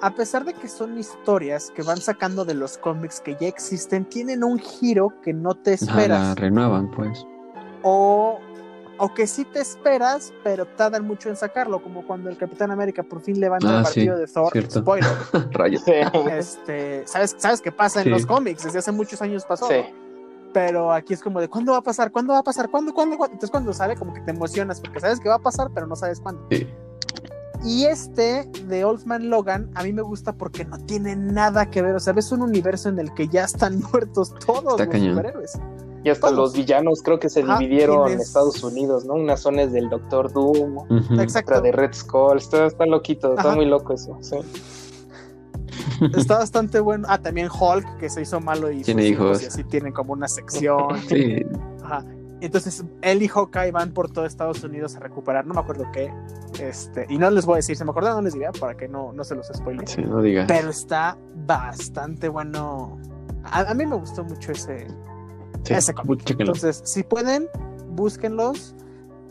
[0.00, 4.04] a pesar de que son historias que van sacando de los cómics que ya existen,
[4.04, 6.08] tienen un giro que no te esperas.
[6.28, 7.24] la renuevan, pues.
[7.82, 8.40] O
[8.98, 13.02] o que sí te esperas, pero tardan mucho en sacarlo, como cuando el Capitán América
[13.02, 14.52] por fin levanta el ah, partido de Thor.
[14.70, 15.10] Spoiler.
[15.50, 15.82] Rayos.
[15.88, 18.62] Este, ¿sabes, ¿Sabes qué pasa en los cómics?
[18.62, 19.66] Desde hace muchos años pasó.
[19.66, 19.82] Sí.
[20.52, 22.12] Pero aquí es como de ¿cuándo va a pasar?
[22.12, 22.70] ¿Cuándo va a pasar?
[22.70, 22.92] ¿Cuándo?
[22.92, 23.16] ¿Cuándo?
[23.16, 23.34] ¿cuándo?
[23.34, 25.96] Entonces cuando sale como que te emocionas porque sabes que va a pasar, pero no
[25.96, 26.46] sabes cuándo.
[26.50, 26.66] Sí.
[27.64, 31.80] Y este de Old Man Logan a mí me gusta porque no tiene nada que
[31.80, 31.94] ver.
[31.94, 35.58] O sea, es un universo en el que ya están muertos todos los superhéroes.
[36.04, 39.14] Y hasta los villanos creo que se dividieron en Estados Unidos, ¿no?
[39.14, 42.38] Una zona es del Doctor Doom, otra de Red Skull.
[42.38, 44.18] Está, está loquito, está muy loco eso.
[44.20, 44.36] Sí.
[46.16, 47.06] Está bastante bueno.
[47.08, 49.42] Ah, también Hulk, que se hizo malo y tiene hijos.
[49.42, 51.00] Y así tienen como una sección.
[51.08, 51.44] sí.
[51.82, 52.04] Ajá.
[52.42, 56.12] Entonces, él y Hawkeye van por todo Estados Unidos a recuperar, no me acuerdo qué.
[56.60, 58.88] Este, y no les voy a decir, si me acuerdo, no les diría para que
[58.88, 59.86] no, no se los spoile.
[59.86, 60.46] Sí, no digas.
[60.48, 62.98] Pero está bastante bueno.
[63.44, 64.88] A, mí me gustó mucho ese,
[65.68, 66.28] ese cómic.
[66.36, 67.46] Entonces, si pueden,
[67.90, 68.74] búsquenlos.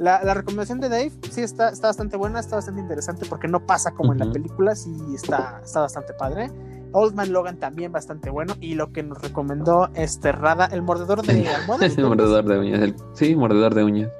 [0.02, 3.64] La, la, recomendación de Dave sí está, está bastante buena, está bastante interesante porque no
[3.68, 6.50] pasa como en la película, sí está, está bastante padre.
[6.92, 8.56] Old Man Logan también bastante bueno.
[8.60, 11.96] Y lo que nos recomendó este Rada, el mordedor de almohadas.
[11.98, 12.94] el mordedor de uñas.
[13.14, 14.12] sí, mordedor de uñas.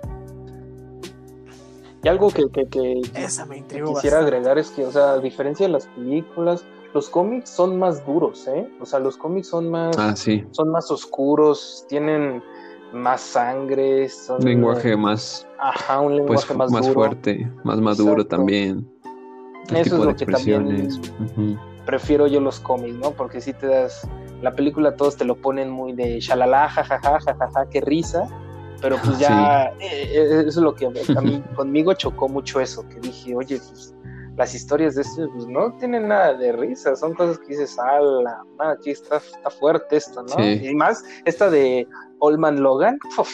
[2.04, 3.02] Y algo que, que, que,
[3.86, 6.64] quisiera agregar es que, o sea, a diferencia de las películas,
[6.94, 8.70] los cómics son más duros, ¿eh?
[8.80, 10.46] O sea, los cómics son más, ah, sí.
[10.52, 12.44] son más oscuros, tienen
[12.94, 18.26] más sangre, son un lenguaje más, ajá, un lenguaje pues, más, más fuerte, más maduro
[18.26, 18.88] también.
[19.74, 20.90] Eso es lo que también
[21.86, 23.12] prefiero yo los cómics, ¿no?
[23.12, 24.08] Porque si te das
[24.42, 28.28] la película todos te lo ponen muy de shalala, jajaja, jajaja, qué risa,
[28.82, 32.88] pero pues ya eh, eh, eso es lo que a mí conmigo chocó mucho eso,
[32.90, 33.94] que dije, oye, pues
[34.38, 38.44] las historias de esto pues, no tienen nada de risa, son cosas que dices, ala,
[38.60, 40.44] aquí está, está fuerte esto, ¿no?
[40.44, 41.88] Y más esta de
[42.20, 43.30] Olman Logan, uf,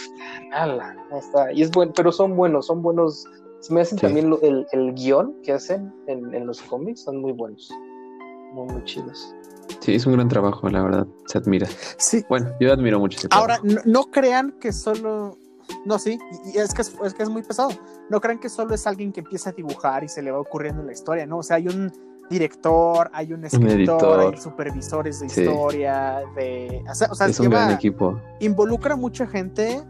[0.52, 3.26] ala, está, y es bueno, pero son buenos, son buenos
[3.60, 7.32] Se me hacen también el, el, guion que hacen en, en, los cómics, son muy
[7.32, 7.70] buenos,
[8.54, 9.36] muy, muy chidos.
[9.82, 11.68] Sí, es un gran trabajo, la verdad, se admira.
[11.98, 12.26] Sí.
[12.30, 15.38] Bueno, yo admiro mucho ese Ahora, no, crean que solo...
[15.86, 16.20] No, sí,
[16.54, 17.70] y es que es, es que es muy pesado.
[18.10, 20.84] No crean que solo es alguien que empieza a dibujar y se le va ocurriendo
[20.84, 21.40] la historia, ¿no?
[21.40, 21.92] O sea, hay un
[22.30, 26.84] director, hay un escritor, hay supervisores de historia, de...
[26.90, 28.20] O sea, es un gran equipo.
[28.40, 29.84] Involucra mucha gente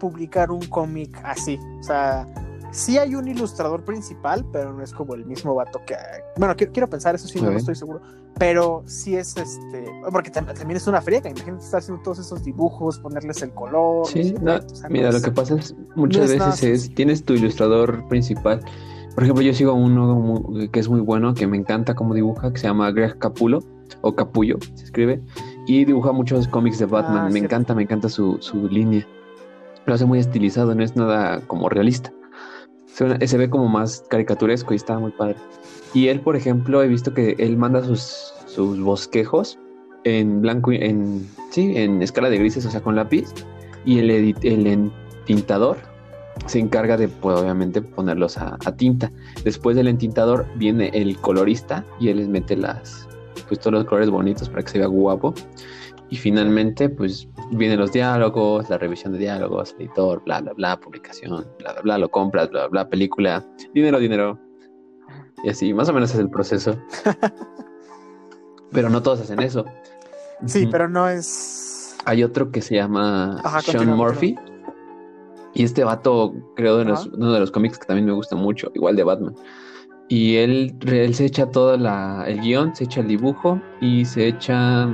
[0.00, 1.58] publicar un cómic así.
[1.78, 2.26] O sea,
[2.74, 5.94] sí hay un ilustrador principal, pero no es como el mismo vato que...
[6.36, 8.00] Bueno, quiero, pensar, eso sí, no estoy seguro.
[8.38, 9.84] Pero sí es este...
[10.10, 14.06] Porque también es una friega, imagínate estar haciendo todos esos dibujos, ponerles el color.
[14.06, 14.34] Sí,
[14.90, 18.60] mira, lo que pasa es muchas veces es, tienes tu ilustrador principal
[19.14, 22.52] por ejemplo, yo sigo a uno que es muy bueno, que me encanta cómo dibuja,
[22.52, 23.62] que se llama Greg Capulo,
[24.00, 25.22] o Capullo, se escribe,
[25.66, 27.26] y dibuja muchos cómics de Batman.
[27.26, 29.06] Ah, me encanta, me encanta su, su, línea.
[29.86, 32.12] Lo hace muy estilizado, no es nada como realista.
[32.94, 35.36] Se, ve como más caricaturesco y está muy padre.
[35.94, 39.58] Y él, por ejemplo, he visto que él manda sus, sus bosquejos
[40.04, 43.32] en blanco, en, sí, en escala de grises, o sea, con lápiz,
[43.84, 45.78] y el, el entintador
[46.46, 49.10] se encarga de, pues, obviamente, ponerlos a, tinta.
[49.44, 53.08] Después del entintador viene el colorista y él les mete las,
[53.48, 55.34] pues todos los colores bonitos para que se vea guapo.
[56.10, 61.46] Y finalmente, pues vienen los diálogos, la revisión de diálogos, editor, bla, bla, bla, publicación,
[61.58, 64.38] bla, bla, bla, lo compras, bla, bla, película, dinero, dinero.
[65.42, 66.76] Y así, más o menos es el proceso.
[68.72, 69.64] pero no todos hacen eso.
[70.46, 71.96] Sí, pero no es.
[72.04, 74.36] Hay otro que se llama Sean Murphy.
[75.54, 78.96] Y este vato, creo, de uno de los cómics que también me gusta mucho, igual
[78.96, 79.34] de Batman.
[80.08, 84.26] Y él, él se echa todo la, el guion, se echa el dibujo y se
[84.26, 84.88] echa,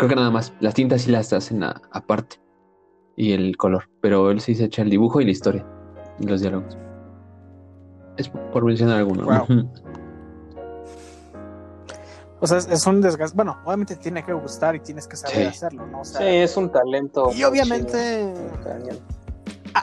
[0.00, 2.40] creo que nada más, las tintas sí las hacen aparte.
[3.16, 3.84] Y el color.
[4.00, 5.66] Pero él sí se echa el dibujo y la historia.
[6.18, 6.78] Y los diálogos.
[8.16, 9.28] Es por mencionar alguno.
[12.40, 13.36] O sea, es, un desgaste.
[13.36, 16.02] Bueno, obviamente tiene que gustar y tienes que saber hacerlo, ¿no?
[16.02, 17.30] sí, es un talento.
[17.34, 18.32] Y obviamente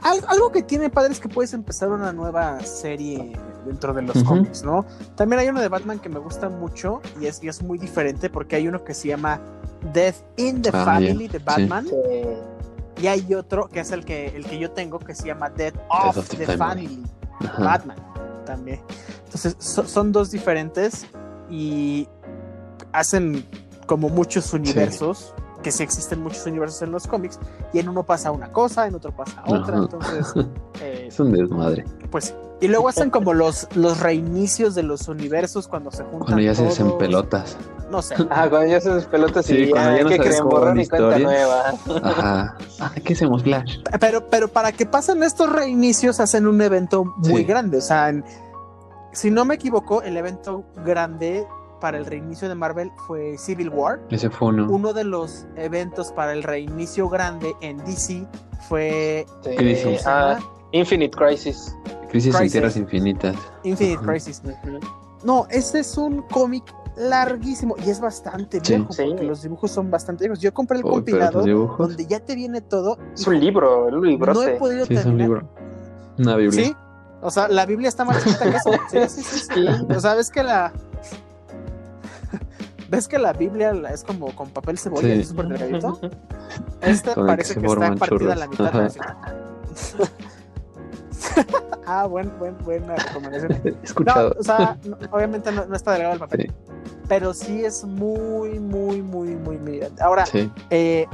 [0.02, 3.34] algo que tiene padre es que puedes empezar una nueva serie
[3.66, 4.84] dentro de los cómics, ¿no?
[5.16, 8.56] También hay uno de Batman que me gusta mucho y es, es muy diferente porque
[8.56, 9.40] hay uno que se llama
[9.94, 11.88] Death in the ah, Family de Batman.
[13.02, 15.76] Y hay otro que es el que, el que yo tengo que se llama Death
[15.90, 17.04] of, the, Family,
[17.60, 17.98] Batman
[18.46, 18.82] también.
[19.26, 21.06] Entonces son dos diferentes
[21.50, 22.08] y
[22.92, 23.46] hacen
[23.86, 27.40] como muchos universos que sí existen muchos universos en los cómics,
[27.74, 30.34] y en uno pasa una cosa, en otro pasa otra, entonces...
[30.80, 31.86] Eh, es un desmadre.
[32.12, 36.20] Pues y luego hacen como los, los reinicios de los universos cuando se juntan.
[36.22, 37.58] Cuando ya se hacen pelotas.
[37.90, 38.16] No sé.
[38.30, 41.20] Ah, cuando ya se hacen pelotas y cuando ya no que creen borrar y cuenta
[41.20, 41.74] nueva.
[42.04, 42.58] Ajá.
[42.80, 43.80] Ah, ¿qué hacemos, Flash?
[44.00, 47.80] Pero, pero para que pasen estos reinicios hacen un evento muy grande.
[47.80, 48.14] O sea,
[49.14, 51.48] si no me equivoco, el evento grande
[51.80, 54.00] para el reinicio de Marvel fue Civil War.
[54.12, 54.68] Ese fue uno.
[54.70, 58.28] Uno de los eventos para el reinicio grande en DC
[58.68, 59.26] fue
[59.58, 60.06] Crisis.
[60.06, 60.40] Ah,
[60.72, 61.76] Infinite Crisis.
[62.10, 63.36] Crisis, en Tierras Infinitas.
[63.64, 64.42] Infinite Crisis.
[65.24, 66.64] No, este es un cómic
[66.98, 70.40] larguísimo y es bastante viejo porque los dibujos son bastante viejos.
[70.40, 71.42] Yo compré el compilado
[71.78, 72.98] donde ya te viene todo.
[73.14, 74.34] Es un libro, un libro.
[74.34, 75.48] No he podido sí, Es un libro.
[76.18, 76.66] Una Biblia.
[76.66, 76.76] Sí.
[77.22, 78.72] O sea, la Biblia está más chiquita que eso.
[78.90, 79.66] Sí, sí, sí, sí.
[79.96, 80.72] O sea, ves que la,
[82.90, 85.24] ¿Ves que la Biblia es como con papel cebolla, sí.
[85.24, 86.00] súper delgadito?
[86.82, 88.92] Esta parece que, está partida a la mitad.
[91.86, 93.78] ah, buen, buen, buena recomendación.
[93.84, 94.30] Escuchado.
[94.30, 94.78] No, o sea,
[95.12, 96.54] obviamente no, está delgado el papel.
[97.08, 100.26] Pero sí es muy, muy, muy, muy, muy Ahora,
[100.70, 101.06] eh,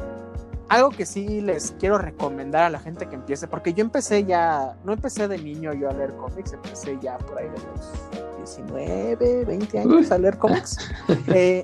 [0.70, 4.76] algo que sí les quiero recomendar a la gente que empiece, porque yo empecé ya,
[4.84, 9.46] no empecé de niño yo a leer cómics, empecé ya por ahí de los 19,
[9.46, 10.78] 20 años a leer cómics.
[11.28, 11.64] Eh,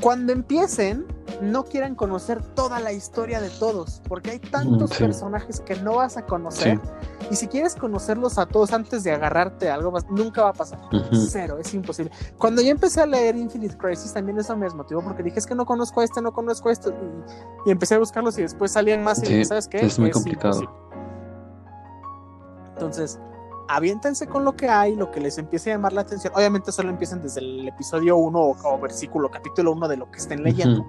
[0.00, 1.06] cuando empiecen,
[1.40, 6.16] no quieran conocer toda la historia de todos, porque hay tantos personajes que no vas
[6.16, 6.80] a conocer.
[7.30, 10.78] Y si quieres conocerlos a todos antes de agarrarte algo, nunca va a pasar.
[11.12, 12.10] Cero, es imposible.
[12.38, 15.54] Cuando yo empecé a leer Infinite Crisis, también eso me desmotivó, porque dije, es que
[15.54, 16.90] no conozco a este, no conozco a este.
[17.66, 19.78] Y, empecé a buscarlos y después salían más y ¿sabes qué?
[19.78, 20.62] Es muy complicado.
[22.74, 23.18] Entonces,
[23.68, 26.32] aviéntense con lo que hay, lo que les empiece a llamar la atención.
[26.36, 30.42] Obviamente solo empiecen desde el episodio 1 o, versículo, capítulo 1 de lo que estén
[30.42, 30.86] leyendo,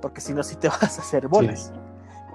[0.00, 1.72] porque si no, sí te vas a hacer bolas.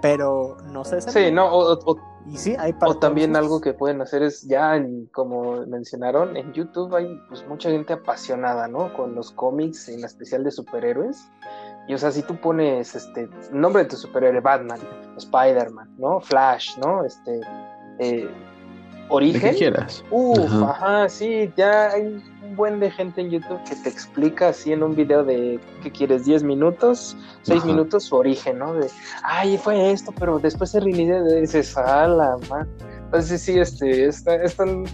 [0.02, 1.02] Pero no sé.
[1.02, 5.66] Sí, no, o, y sí, hay o también algo que pueden hacer es ya, como
[5.66, 8.94] mencionaron, en YouTube hay pues, mucha gente apasionada, ¿no?
[8.94, 11.30] Con los cómics, en especial de superhéroes.
[11.88, 14.80] Y o sea, si tú pones este nombre de tu superhéroe, Batman,
[15.18, 16.22] Spider-Man, ¿no?
[16.22, 17.04] Flash, ¿no?
[17.04, 17.42] Este,
[17.98, 18.30] eh,
[19.10, 19.56] origen.
[19.56, 20.04] quieras.
[20.12, 21.10] Uf, ajá.
[21.10, 24.96] sí, ya hay un buen de gente en YouTube que te explica así en un
[24.96, 26.28] video de, ¿qué quieres?
[26.28, 27.16] ¿10 minutos?
[27.46, 28.04] ¿6 minutos?
[28.04, 28.74] Su origen, ¿no?
[28.74, 28.88] De,
[29.24, 32.68] ay, fue esto, pero después se reinicia y dices, ala, man.
[33.06, 34.86] Entonces sí, este, están,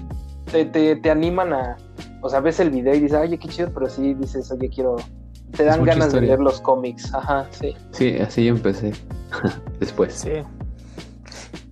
[0.51, 1.77] te, te, te animan a,
[2.21, 4.97] o sea, ves el video y dices, ay, qué chido, pero sí dices, oye, quiero,
[5.55, 7.75] te dan ganas de leer los cómics, ajá, sí.
[7.91, 8.93] Sí, así yo empecé
[9.79, 10.13] después.
[10.13, 10.31] Sí.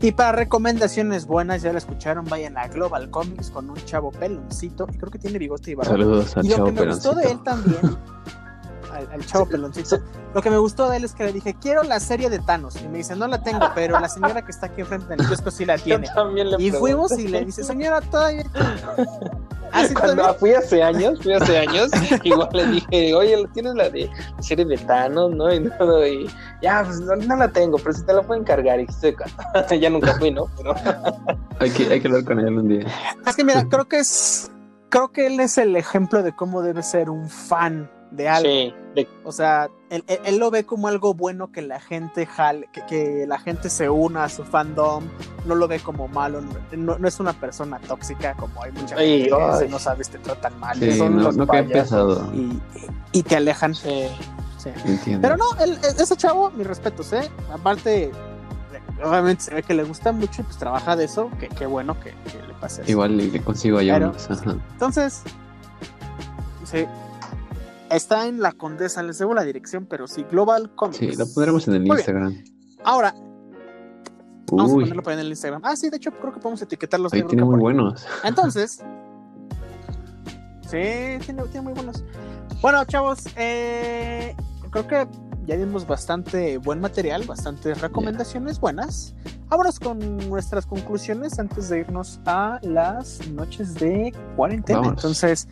[0.03, 4.85] Y para recomendaciones buenas, ya la escucharon, vayan a Global Comics con un chavo peloncito,
[4.93, 5.91] y creo que tiene bigote y barba.
[5.91, 7.79] Saludos al y lo que me gustó de él también,
[9.11, 9.99] al, chavo peloncito,
[10.33, 12.75] lo que me gustó de él es que le dije, quiero la serie de Thanos.
[12.81, 15.51] Y me dice, no la tengo, pero la señora que está aquí enfrente del kiosco
[15.51, 16.07] sí la tiene.
[16.57, 18.43] y fuimos y le dice, señora, todavía...
[19.75, 21.89] Ah, Cuando fui hace años, fui hace años,
[22.23, 24.07] igual le dije, oye, ¿tienes la de
[24.39, 25.51] serie de Thanos, no?
[25.51, 26.29] Y, no, y
[26.61, 28.79] ya, pues no, la tengo, pero si te la puedo encargar.
[28.79, 28.87] Y
[29.79, 30.45] ya nunca fui, ¿no?
[30.57, 30.75] Pero...
[31.59, 32.85] hay, que, hay que hablar con él un día.
[33.25, 34.51] Es que mira, creo que es,
[34.89, 38.49] creo que él es el ejemplo de cómo debe ser un fan de algo.
[38.95, 42.85] Sí, O sea, él, él, lo ve como algo bueno que la gente jale, que,
[42.85, 45.03] que, la gente se una a su fandom,
[45.45, 49.29] no lo ve como malo, no, no es una persona tóxica como hay mucha gente
[49.29, 51.47] que no sabes, te tratan mal, son no, los no
[52.33, 52.61] y,
[53.11, 53.73] y, te alejan.
[53.73, 54.05] Sí,
[54.57, 55.17] sí.
[55.19, 57.29] Pero no, el, ese chavo, mis respetos, ¿eh?
[57.51, 58.11] Aparte,
[59.03, 61.99] obviamente se ve que le gusta mucho y pues trabaja de eso, que qué bueno
[61.99, 62.91] que, le pase eso.
[62.91, 64.11] Igual le, consigo allá
[64.75, 65.23] Entonces,
[66.63, 66.85] sí,
[67.89, 70.97] Está en la Condesa, les debo la dirección, pero sí, Global Comics.
[70.97, 72.43] Sí, lo pondremos en el Instagram.
[72.83, 73.13] Ahora,
[74.51, 75.61] vamos a ponerlo en el Instagram.
[75.63, 77.13] Ah, sí, de hecho, creo que podemos etiquetarlos.
[77.13, 78.05] Ahí tiene muy buenos.
[78.23, 78.83] Entonces,
[80.63, 82.03] sí, tiene, tiene muy buenos.
[82.61, 84.35] Bueno, chavos, eh,
[84.71, 85.07] creo que
[85.45, 89.13] ya dimos bastante buen material, bastantes recomendaciones buenas.
[89.49, 94.87] Vámonos con nuestras conclusiones antes de irnos a las noches de cuarentena.
[94.87, 95.47] Entonces,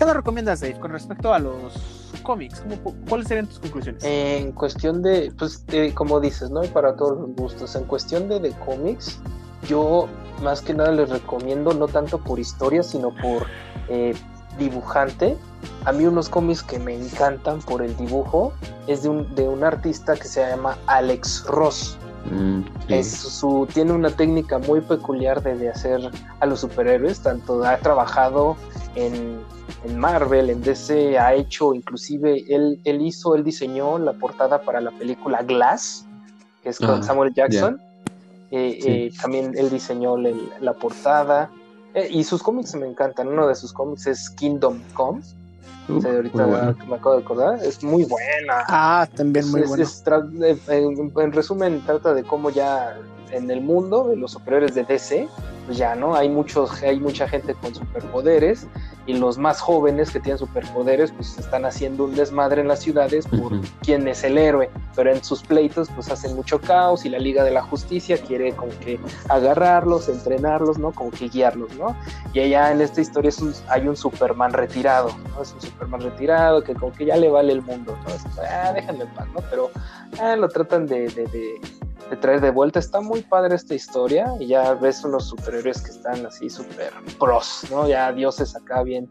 [0.00, 1.74] ¿qué nos recomiendas, Dave, con respecto a los
[2.22, 2.64] cómics?
[3.06, 4.02] ¿Cuáles serían tus conclusiones?
[4.02, 6.64] En cuestión de, pues, como dices, ¿no?
[6.64, 7.76] Y para todos los gustos.
[7.76, 9.18] En cuestión de, de cómics,
[9.68, 10.08] yo
[10.42, 13.46] más que nada les recomiendo, no tanto por historia, sino por
[13.90, 14.14] eh,
[14.58, 15.36] dibujante.
[15.84, 18.54] A mí unos cómics que me encantan por el dibujo
[18.86, 21.98] es de un, de un artista que se llama Alex Ross.
[22.30, 26.10] Mm, es su, tiene una técnica muy peculiar de, hacer
[26.40, 28.56] a los superhéroes, tanto ha trabajado
[28.94, 29.40] en,
[29.88, 34.90] Marvel, en DC, ha hecho inclusive, él, él hizo, él diseñó la portada para la
[34.90, 36.06] película Glass,
[36.62, 37.80] que es con ah, Samuel Jackson.
[38.50, 41.50] Eh, eh, también él diseñó la portada.
[41.94, 43.28] Eh, y sus cómics me encantan.
[43.28, 45.22] Uno de sus cómics es Kingdom Come.
[45.88, 47.64] ahorita me acabo de acordar.
[47.64, 48.64] Es muy buena.
[48.68, 49.84] Ah, también muy buena.
[50.68, 52.98] En, resumen, trata de cómo ya
[53.32, 55.28] en el mundo de los superiores de DC,
[55.66, 56.14] pues ya, ¿no?
[56.14, 58.66] Hay muchos, hay mucha gente con superpoderes
[59.06, 63.26] y los más jóvenes que tienen superpoderes pues están haciendo un desmadre en las ciudades
[63.26, 67.18] por quién es el héroe, pero en sus pleitos pues hacen mucho caos y la
[67.18, 70.92] Liga de la Justicia quiere como que agarrarlos, entrenarlos, ¿no?
[70.92, 71.96] Como que guiarlos, ¿no?
[72.32, 73.30] Y allá en esta historia
[73.68, 75.42] hay un Superman retirado, ¿no?
[75.42, 78.14] Es un Superman retirado que como que ya le vale el mundo, ¿no?
[78.14, 79.40] Es, ah, déjenme en paz, ¿no?
[79.50, 79.70] Pero
[80.20, 81.60] ah, lo tratan de, de, de
[82.10, 82.78] de traer de vuelta.
[82.78, 87.64] Está muy padre esta historia y ya ves unos superhéroes que están así súper pros,
[87.70, 87.88] ¿no?
[87.88, 89.08] Ya dioses acá bien,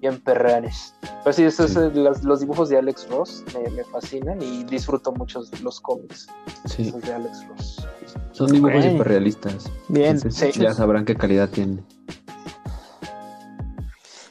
[0.00, 0.94] bien perranes.
[1.22, 6.28] Pero sí, esos, Los, dibujos de Alex Ross me, fascinan y disfruto mucho los cómics
[6.66, 6.90] sí.
[6.90, 7.88] de Alex Ross.
[8.32, 9.70] Son dibujos súper realistas.
[9.88, 11.86] Bien, ya sabrán qué calidad tienen.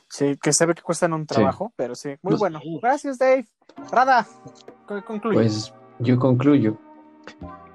[0.10, 2.60] Sí, que se ve que cuestan un trabajo, pero sí, muy pues bueno.
[2.82, 3.48] Gracias, Dave.
[3.90, 4.28] Rada,
[5.08, 5.36] concluye.
[5.36, 6.78] Pues yo concluyo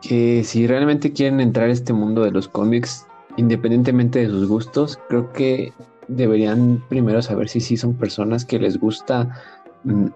[0.06, 3.06] que si realmente quieren entrar a este mundo de los cómics,
[3.38, 5.72] independientemente de sus gustos, creo que
[6.08, 9.30] deberían primero saber si sí son personas que les gusta,
[9.84, 10.06] mm,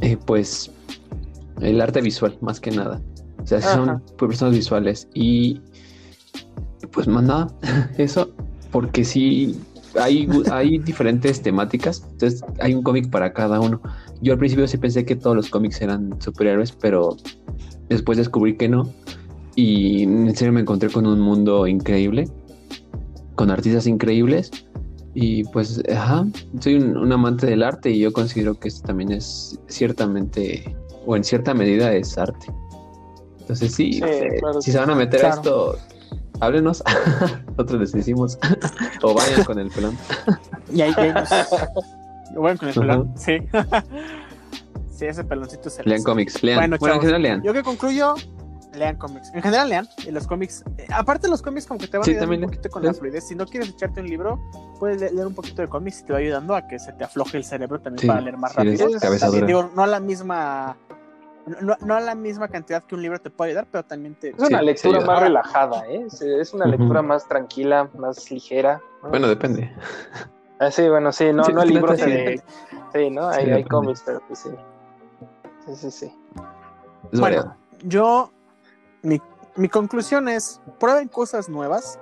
[0.00, 0.72] eh, pues,
[1.60, 3.00] el arte visual, más que nada.
[3.40, 5.08] O sea, si son personas visuales.
[5.14, 5.60] Y,
[6.90, 7.46] pues, más nada,
[7.98, 8.32] eso,
[8.72, 9.56] porque sí,
[9.94, 13.80] hay, hay diferentes temáticas, entonces hay un cómic para cada uno.
[14.20, 17.16] Yo al principio sí pensé que todos los cómics eran superhéroes, pero
[17.88, 18.92] después descubrí que no.
[19.56, 22.28] Y en serio me encontré con un mundo increíble,
[23.34, 24.50] con artistas increíbles.
[25.14, 26.26] Y pues, ajá,
[26.60, 30.76] soy un, amante del arte y yo considero que esto también es ciertamente,
[31.06, 32.48] o en cierta medida es arte.
[33.40, 35.78] Entonces sí, eh, si se van a meter a esto,
[36.40, 36.84] háblenos,
[37.46, 38.38] nosotros les decimos,
[39.02, 39.96] o vayan con el pelón.
[40.70, 41.30] y ahí, nos...
[42.36, 43.38] Vayan con el pelón, sí.
[44.90, 46.58] sí, ese peloncito se Lean cómics, lean.
[46.58, 47.42] Bueno, bueno lean.
[47.42, 48.16] Yo que concluyo,
[48.76, 49.30] lean cómics.
[49.34, 50.64] En general lean los cómics.
[50.78, 53.26] Eh, aparte los cómics como que te van a ayudar un poquito con la fluidez.
[53.28, 54.40] Si no quieres echarte un libro,
[54.78, 57.36] puedes leer un poquito de cómics y te va ayudando a que se te afloje
[57.36, 58.88] el cerebro también para leer más rápido.
[59.46, 60.76] Digo, no a la misma
[61.46, 64.30] no, no, a la misma cantidad que un libro te puede ayudar, pero también te...
[64.30, 66.06] Es una lectura más relajada, ¿eh?
[66.40, 68.80] Es una lectura más tranquila, más ligera.
[69.08, 69.72] Bueno, depende.
[70.58, 72.42] Ah, sí, bueno, sí, no, no hay libros de...
[72.92, 73.28] Sí, ¿no?
[73.28, 74.50] Hay, hay cómics, pero pues sí.
[75.66, 76.12] Sí, sí, sí.
[77.12, 78.32] bueno, yo...
[79.02, 79.20] Mi,
[79.56, 81.98] mi conclusión es, prueben cosas nuevas.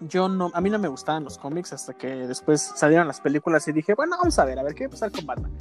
[0.00, 3.66] Yo no, a mí no me gustaban los cómics hasta que después salieron las películas
[3.68, 5.52] y dije, bueno, vamos a ver, a ver qué va a pasar con Batman.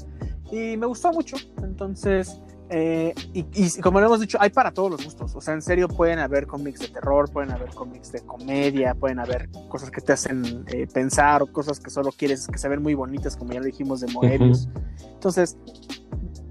[0.52, 2.42] Y me gustó mucho, entonces
[2.76, 5.36] eh, y, como lo hemos dicho, hay para todos los gustos.
[5.36, 9.20] O sea, en serio pueden haber cómics de terror, pueden haber cómics de comedia, pueden
[9.20, 12.82] haber cosas que te hacen eh, pensar o cosas que solo quieres que se ven
[12.82, 14.70] muy bonitas, como ya lo dijimos de Moebius.
[15.14, 15.56] Entonces,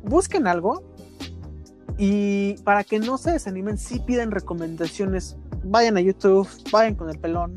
[0.04, 0.84] busquen algo
[1.98, 7.18] y para que no se desanimen, si piden recomendaciones, vayan a YouTube, vayan con el
[7.18, 7.54] pelón.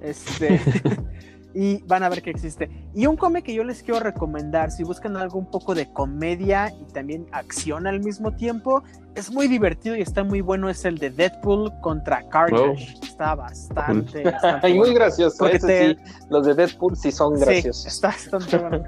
[0.00, 0.60] Este.
[1.54, 2.68] y van a ver que existe.
[2.94, 6.72] Y un cómic que yo les quiero recomendar, si buscan algo un poco de comedia
[6.80, 8.82] y también acción al mismo tiempo,
[9.14, 12.96] es muy divertido y está muy bueno, es el de Deadpool contra Carnage.
[13.02, 15.46] Está bastante, bastante muy gracioso.
[15.48, 15.96] Sí,
[16.28, 17.82] los de Deadpool sí son graciosos.
[17.82, 18.84] Sí, está bastante bueno.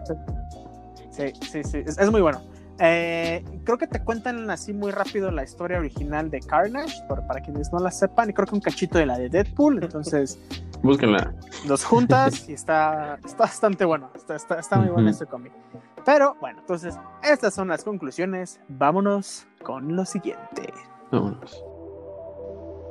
[1.11, 2.43] sí, sí, sí, es muy bueno.
[2.79, 7.72] Eh, creo que te cuentan así muy rápido la historia original de Carnage, para quienes
[7.72, 10.39] no la sepan, y creo que un cachito de la de Deadpool, entonces...
[10.83, 11.35] Búsquenla.
[11.66, 15.53] Los juntas y está, está bastante bueno, está, está, muy bueno este cómic.
[16.05, 20.72] Pero bueno, entonces estas son las conclusiones, vámonos con lo siguiente.
[21.11, 21.64] Vámonos.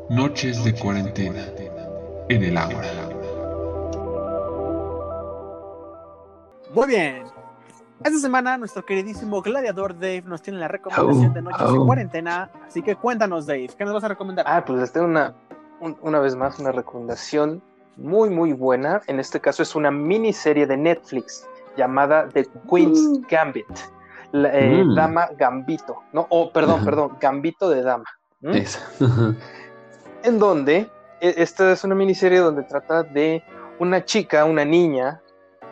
[0.10, 1.46] Noches de cuarentena
[2.30, 2.82] en el agua.
[6.74, 7.24] Muy bien,
[8.04, 12.82] esta semana nuestro queridísimo gladiador Dave nos tiene la recomendación de Noches de Cuarentena, así
[12.82, 14.46] que cuéntanos Dave, ¿qué nos vas a recomendar?
[14.48, 15.34] Ah, pues les tengo una,
[16.02, 17.62] una vez más una recomendación
[17.98, 23.26] muy muy buena, en este caso es una miniserie de Netflix llamada The Queen's mm.
[23.30, 23.66] Gambit,
[24.34, 24.96] eh, mm.
[24.96, 28.06] Dama Gambito, no, oh, perdón, perdón, Gambito de Dama.
[30.24, 30.89] en donde,
[31.22, 33.43] e, esta es una miniserie donde trata de
[33.80, 35.22] una chica, una niña,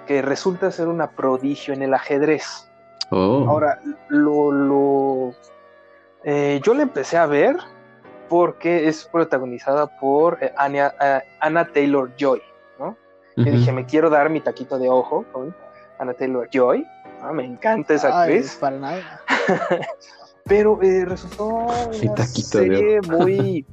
[0.05, 2.69] que resulta ser una prodigio en el ajedrez.
[3.09, 3.45] Oh.
[3.47, 3.79] Ahora,
[4.09, 5.33] lo, lo
[6.23, 7.57] eh, yo la empecé a ver
[8.29, 12.41] porque es protagonizada por eh, eh, Anna, Taylor Joy,
[12.79, 12.95] ¿no?
[13.35, 15.53] Y dije, me quiero dar mi taquito de ojo con
[15.99, 16.87] Anna Taylor Joy.
[17.33, 18.57] Me encanta esa actriz.
[18.59, 19.21] Para nada.
[20.45, 23.65] Pero resultó una serie muy,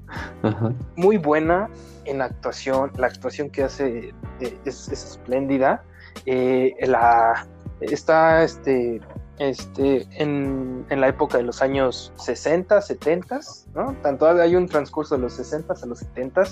[0.97, 1.68] muy buena
[2.05, 2.93] en actuación.
[2.97, 5.83] La actuación que hace es espléndida.
[6.26, 7.46] Eh, la,
[7.80, 9.00] está este,
[9.38, 13.40] este, en, en, la época de los años 60, 70,
[13.74, 13.94] ¿no?
[14.02, 16.42] Tanto hay un transcurso de los 60 a los 70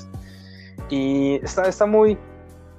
[0.88, 2.16] y está, está muy,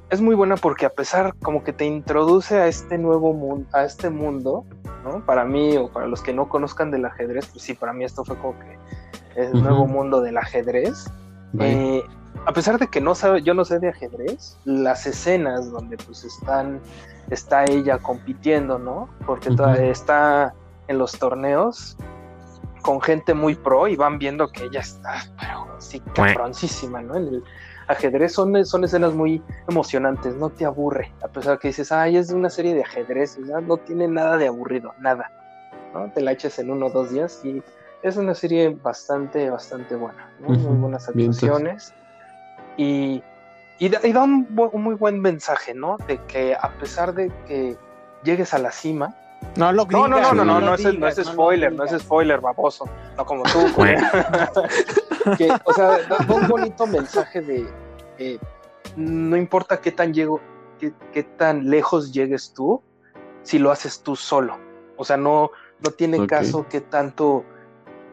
[0.10, 3.84] es muy buena porque a pesar como que te introduce a este nuevo mundo, a
[3.86, 4.66] este mundo,
[5.04, 5.26] ¿no?
[5.26, 8.26] Para mí o para los que no conozcan del ajedrez, pues sí, para mí esto
[8.26, 8.78] fue como que
[9.36, 11.06] el nuevo mundo del ajedrez.
[11.60, 12.04] Eh,
[12.46, 16.24] a pesar de que no sabe, yo no sé de ajedrez, las escenas donde pues
[16.24, 16.80] están,
[17.30, 19.10] está ella compitiendo, ¿no?
[19.26, 19.50] Porque
[19.82, 20.54] está
[20.88, 21.98] en los torneos
[22.82, 27.18] con gente muy pro y van viendo que ella está, pero sí, cabroncísima, ¿no?
[27.18, 27.44] En el
[27.88, 32.18] ajedrez son, son escenas muy emocionantes, no te aburre, a pesar de que dices, ay,
[32.18, 35.32] es una serie de ajedrez, no tiene nada de aburrido, nada,
[35.94, 36.12] ¿no?
[36.12, 37.62] Te la echas en uno o dos días y
[38.02, 41.94] es una serie bastante, bastante buena, muy buenas actuaciones
[42.82, 45.98] y, da, un, muy buen mensaje, ¿no?
[46.08, 47.78] De que a pesar de que
[48.24, 49.14] llegues a la cima,
[49.56, 52.40] no, lo no, no, no, no, no, no, es, no es spoiler, no, es spoiler,
[52.40, 52.86] baboso.
[53.18, 53.96] No como tú, güey.
[55.38, 57.68] que, o sea, da, un bonito mensaje de
[58.18, 58.38] eh,
[58.96, 60.42] no importa qué tan llego,
[60.78, 62.82] qué, qué, tan lejos llegues tú,
[63.44, 64.58] si lo haces tú solo.
[64.98, 65.52] O sea, no,
[65.84, 67.44] no tiene caso que tanto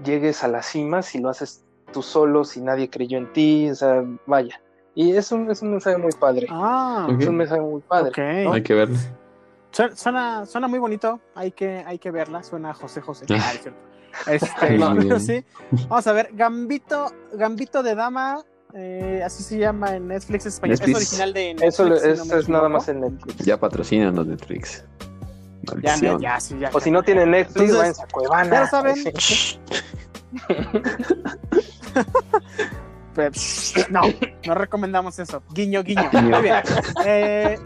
[0.04, 3.74] llegues a la cima si lo haces tú solo, si nadie creyó en ti, o
[3.74, 4.60] sea, vaya.
[4.94, 6.46] Y es un, es un mensaje muy padre.
[6.50, 8.12] Ah, es un mensaje muy padre.
[8.50, 8.96] Hay que verlo.
[9.94, 13.26] Suena, suena muy bonito, hay que, hay que verla, suena José José.
[13.36, 13.78] Ah, es cierto.
[14.26, 15.44] Este, sí.
[15.88, 20.78] Vamos a ver, Gambito, Gambito de Dama, eh, así se llama en Netflix español.
[20.80, 22.02] Es original de Netflix.
[22.02, 23.44] Eso es, nada más en Netflix.
[23.44, 24.86] Ya patrocinan los Netflix.
[25.82, 28.50] Ya, ya, sí, ya, o si no tienen Netflix, Entonces, a Cuevana.
[28.50, 28.96] Ya saben.
[33.90, 34.02] no,
[34.46, 35.42] no recomendamos eso.
[35.52, 36.10] Guiño, guiño.
[36.12, 36.56] Muy bien.
[37.04, 37.58] Eh,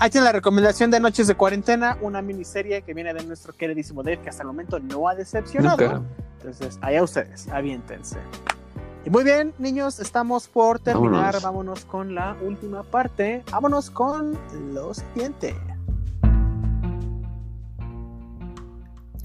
[0.00, 4.02] Ahí tiene la recomendación de Noches de Cuarentena, una miniserie que viene de nuestro queridísimo
[4.02, 6.02] Dave, que hasta el momento no ha decepcionado.
[6.38, 8.16] Entonces, allá ustedes, aviéntense.
[9.04, 11.42] Y muy bien, niños, estamos por terminar.
[11.42, 11.84] Vámonos.
[11.84, 13.44] con la última parte.
[13.50, 14.38] Vámonos con
[14.72, 15.54] lo siguiente.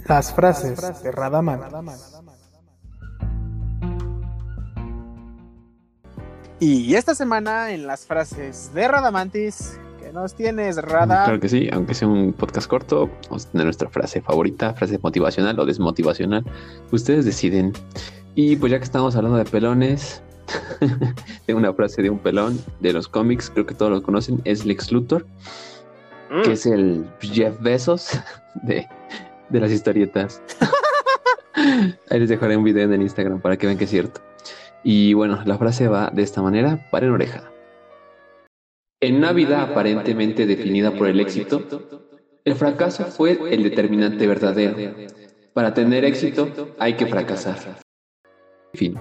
[0.07, 2.14] Las frases, de Radamantis.
[6.59, 9.77] Y esta semana en las frases de Radamantis
[10.15, 11.25] nos tienes, Rada.
[11.25, 14.97] Claro que sí, aunque sea un podcast corto, vamos a tener nuestra frase favorita, frase
[14.97, 16.45] motivacional o desmotivacional.
[16.91, 17.73] Ustedes deciden.
[18.33, 20.23] Y pues ya que estamos hablando de pelones,
[21.45, 24.65] tengo una frase de un pelón de los cómics, creo que todos lo conocen, es
[24.65, 25.25] Lex Luthor,
[26.43, 26.53] que mm.
[26.53, 28.17] es el Jeff Bezos
[28.63, 28.87] de,
[29.49, 30.41] de las historietas.
[32.09, 34.21] Ahí les dejaré un video en el Instagram para que vean que es cierto.
[34.87, 37.51] Y bueno, la frase va de esta manera, paren oreja.
[39.01, 41.59] En una vida aparentemente definida por el éxito,
[42.45, 44.77] el fracaso fue el determinante verdadero.
[45.53, 47.79] Para tener éxito hay que fracasar.
[48.75, 48.95] Fin.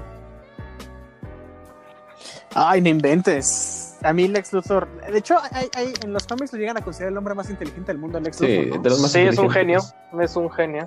[2.54, 3.98] Ay, no inventes.
[4.02, 5.36] A mí Lex Luthor, de hecho,
[6.02, 8.82] en los cómics lo llegan a considerar el hombre más inteligente del mundo, Lex Luthor.
[8.82, 9.80] de los más sí es un genio,
[10.18, 10.86] es un genio.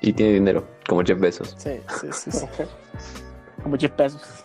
[0.00, 1.54] Y tiene dinero, como Jeff Bezos.
[1.58, 2.30] Sí, sí, sí.
[2.30, 2.46] sí.
[3.62, 4.44] como Jeff Bezos.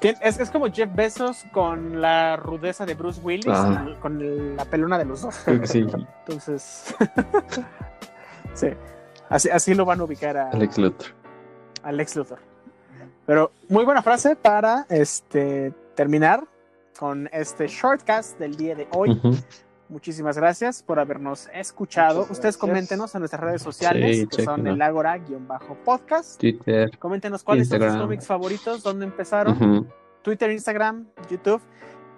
[0.00, 3.96] Es, es, como Jeff Bezos con la rudeza de Bruce Willis, ah.
[4.00, 5.34] con la pelona de los dos.
[5.64, 5.86] Sí.
[6.26, 6.94] Entonces,
[8.54, 8.68] sí,
[9.28, 11.08] así, así lo van a ubicar a Alex Luthor.
[11.82, 12.38] Alex Luthor.
[13.26, 16.44] Pero muy buena frase para este terminar
[16.98, 19.20] con este shortcast del día de hoy.
[19.88, 22.26] Muchísimas gracias por habernos escuchado.
[22.28, 26.40] Ustedes coméntenos en nuestras redes sociales, que son el Ágora-podcast.
[26.40, 26.98] Twitter.
[26.98, 29.88] Coméntenos cuáles son sus cómics favoritos, dónde empezaron.
[30.22, 31.60] Twitter, Instagram, YouTube.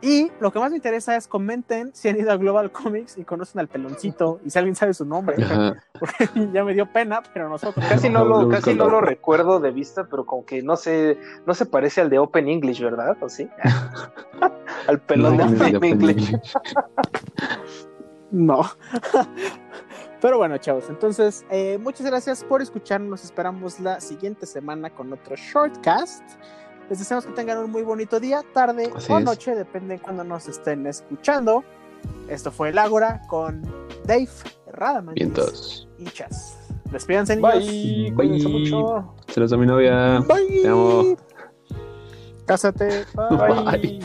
[0.01, 3.25] Y lo que más me interesa es comenten si han ido a Global Comics y
[3.25, 5.37] conocen al peloncito y si alguien sabe su nombre.
[5.99, 7.85] Porque ya me dio pena, pero nosotros.
[7.89, 11.55] Casi no lo, casi no lo recuerdo de vista, pero como que no se, no
[11.55, 13.17] se parece al de Open English, ¿verdad?
[13.21, 13.49] ¿O sí?
[14.87, 16.39] al pelón de Open, English.
[18.31, 18.63] no.
[20.21, 23.11] Pero bueno, chavos, entonces eh, muchas gracias por escucharnos.
[23.11, 26.23] Nos esperamos la siguiente semana con otro shortcast.
[26.89, 30.49] Les deseamos que tengan un muy bonito día, tarde o noche, depende de cuando nos
[30.49, 31.63] estén escuchando.
[32.29, 33.63] Esto fue el Ágora con
[34.05, 34.29] Dave
[34.73, 36.57] Radaman y Chas.
[36.91, 37.55] Despídanse, niños.
[37.55, 38.13] Bye.
[38.13, 38.49] Bye.
[38.49, 39.15] mucho.
[39.29, 40.21] Se los a mi novia.
[40.21, 40.63] Bye.
[40.63, 41.17] Te amo.
[42.47, 43.05] Cásate.
[43.15, 44.01] Bye.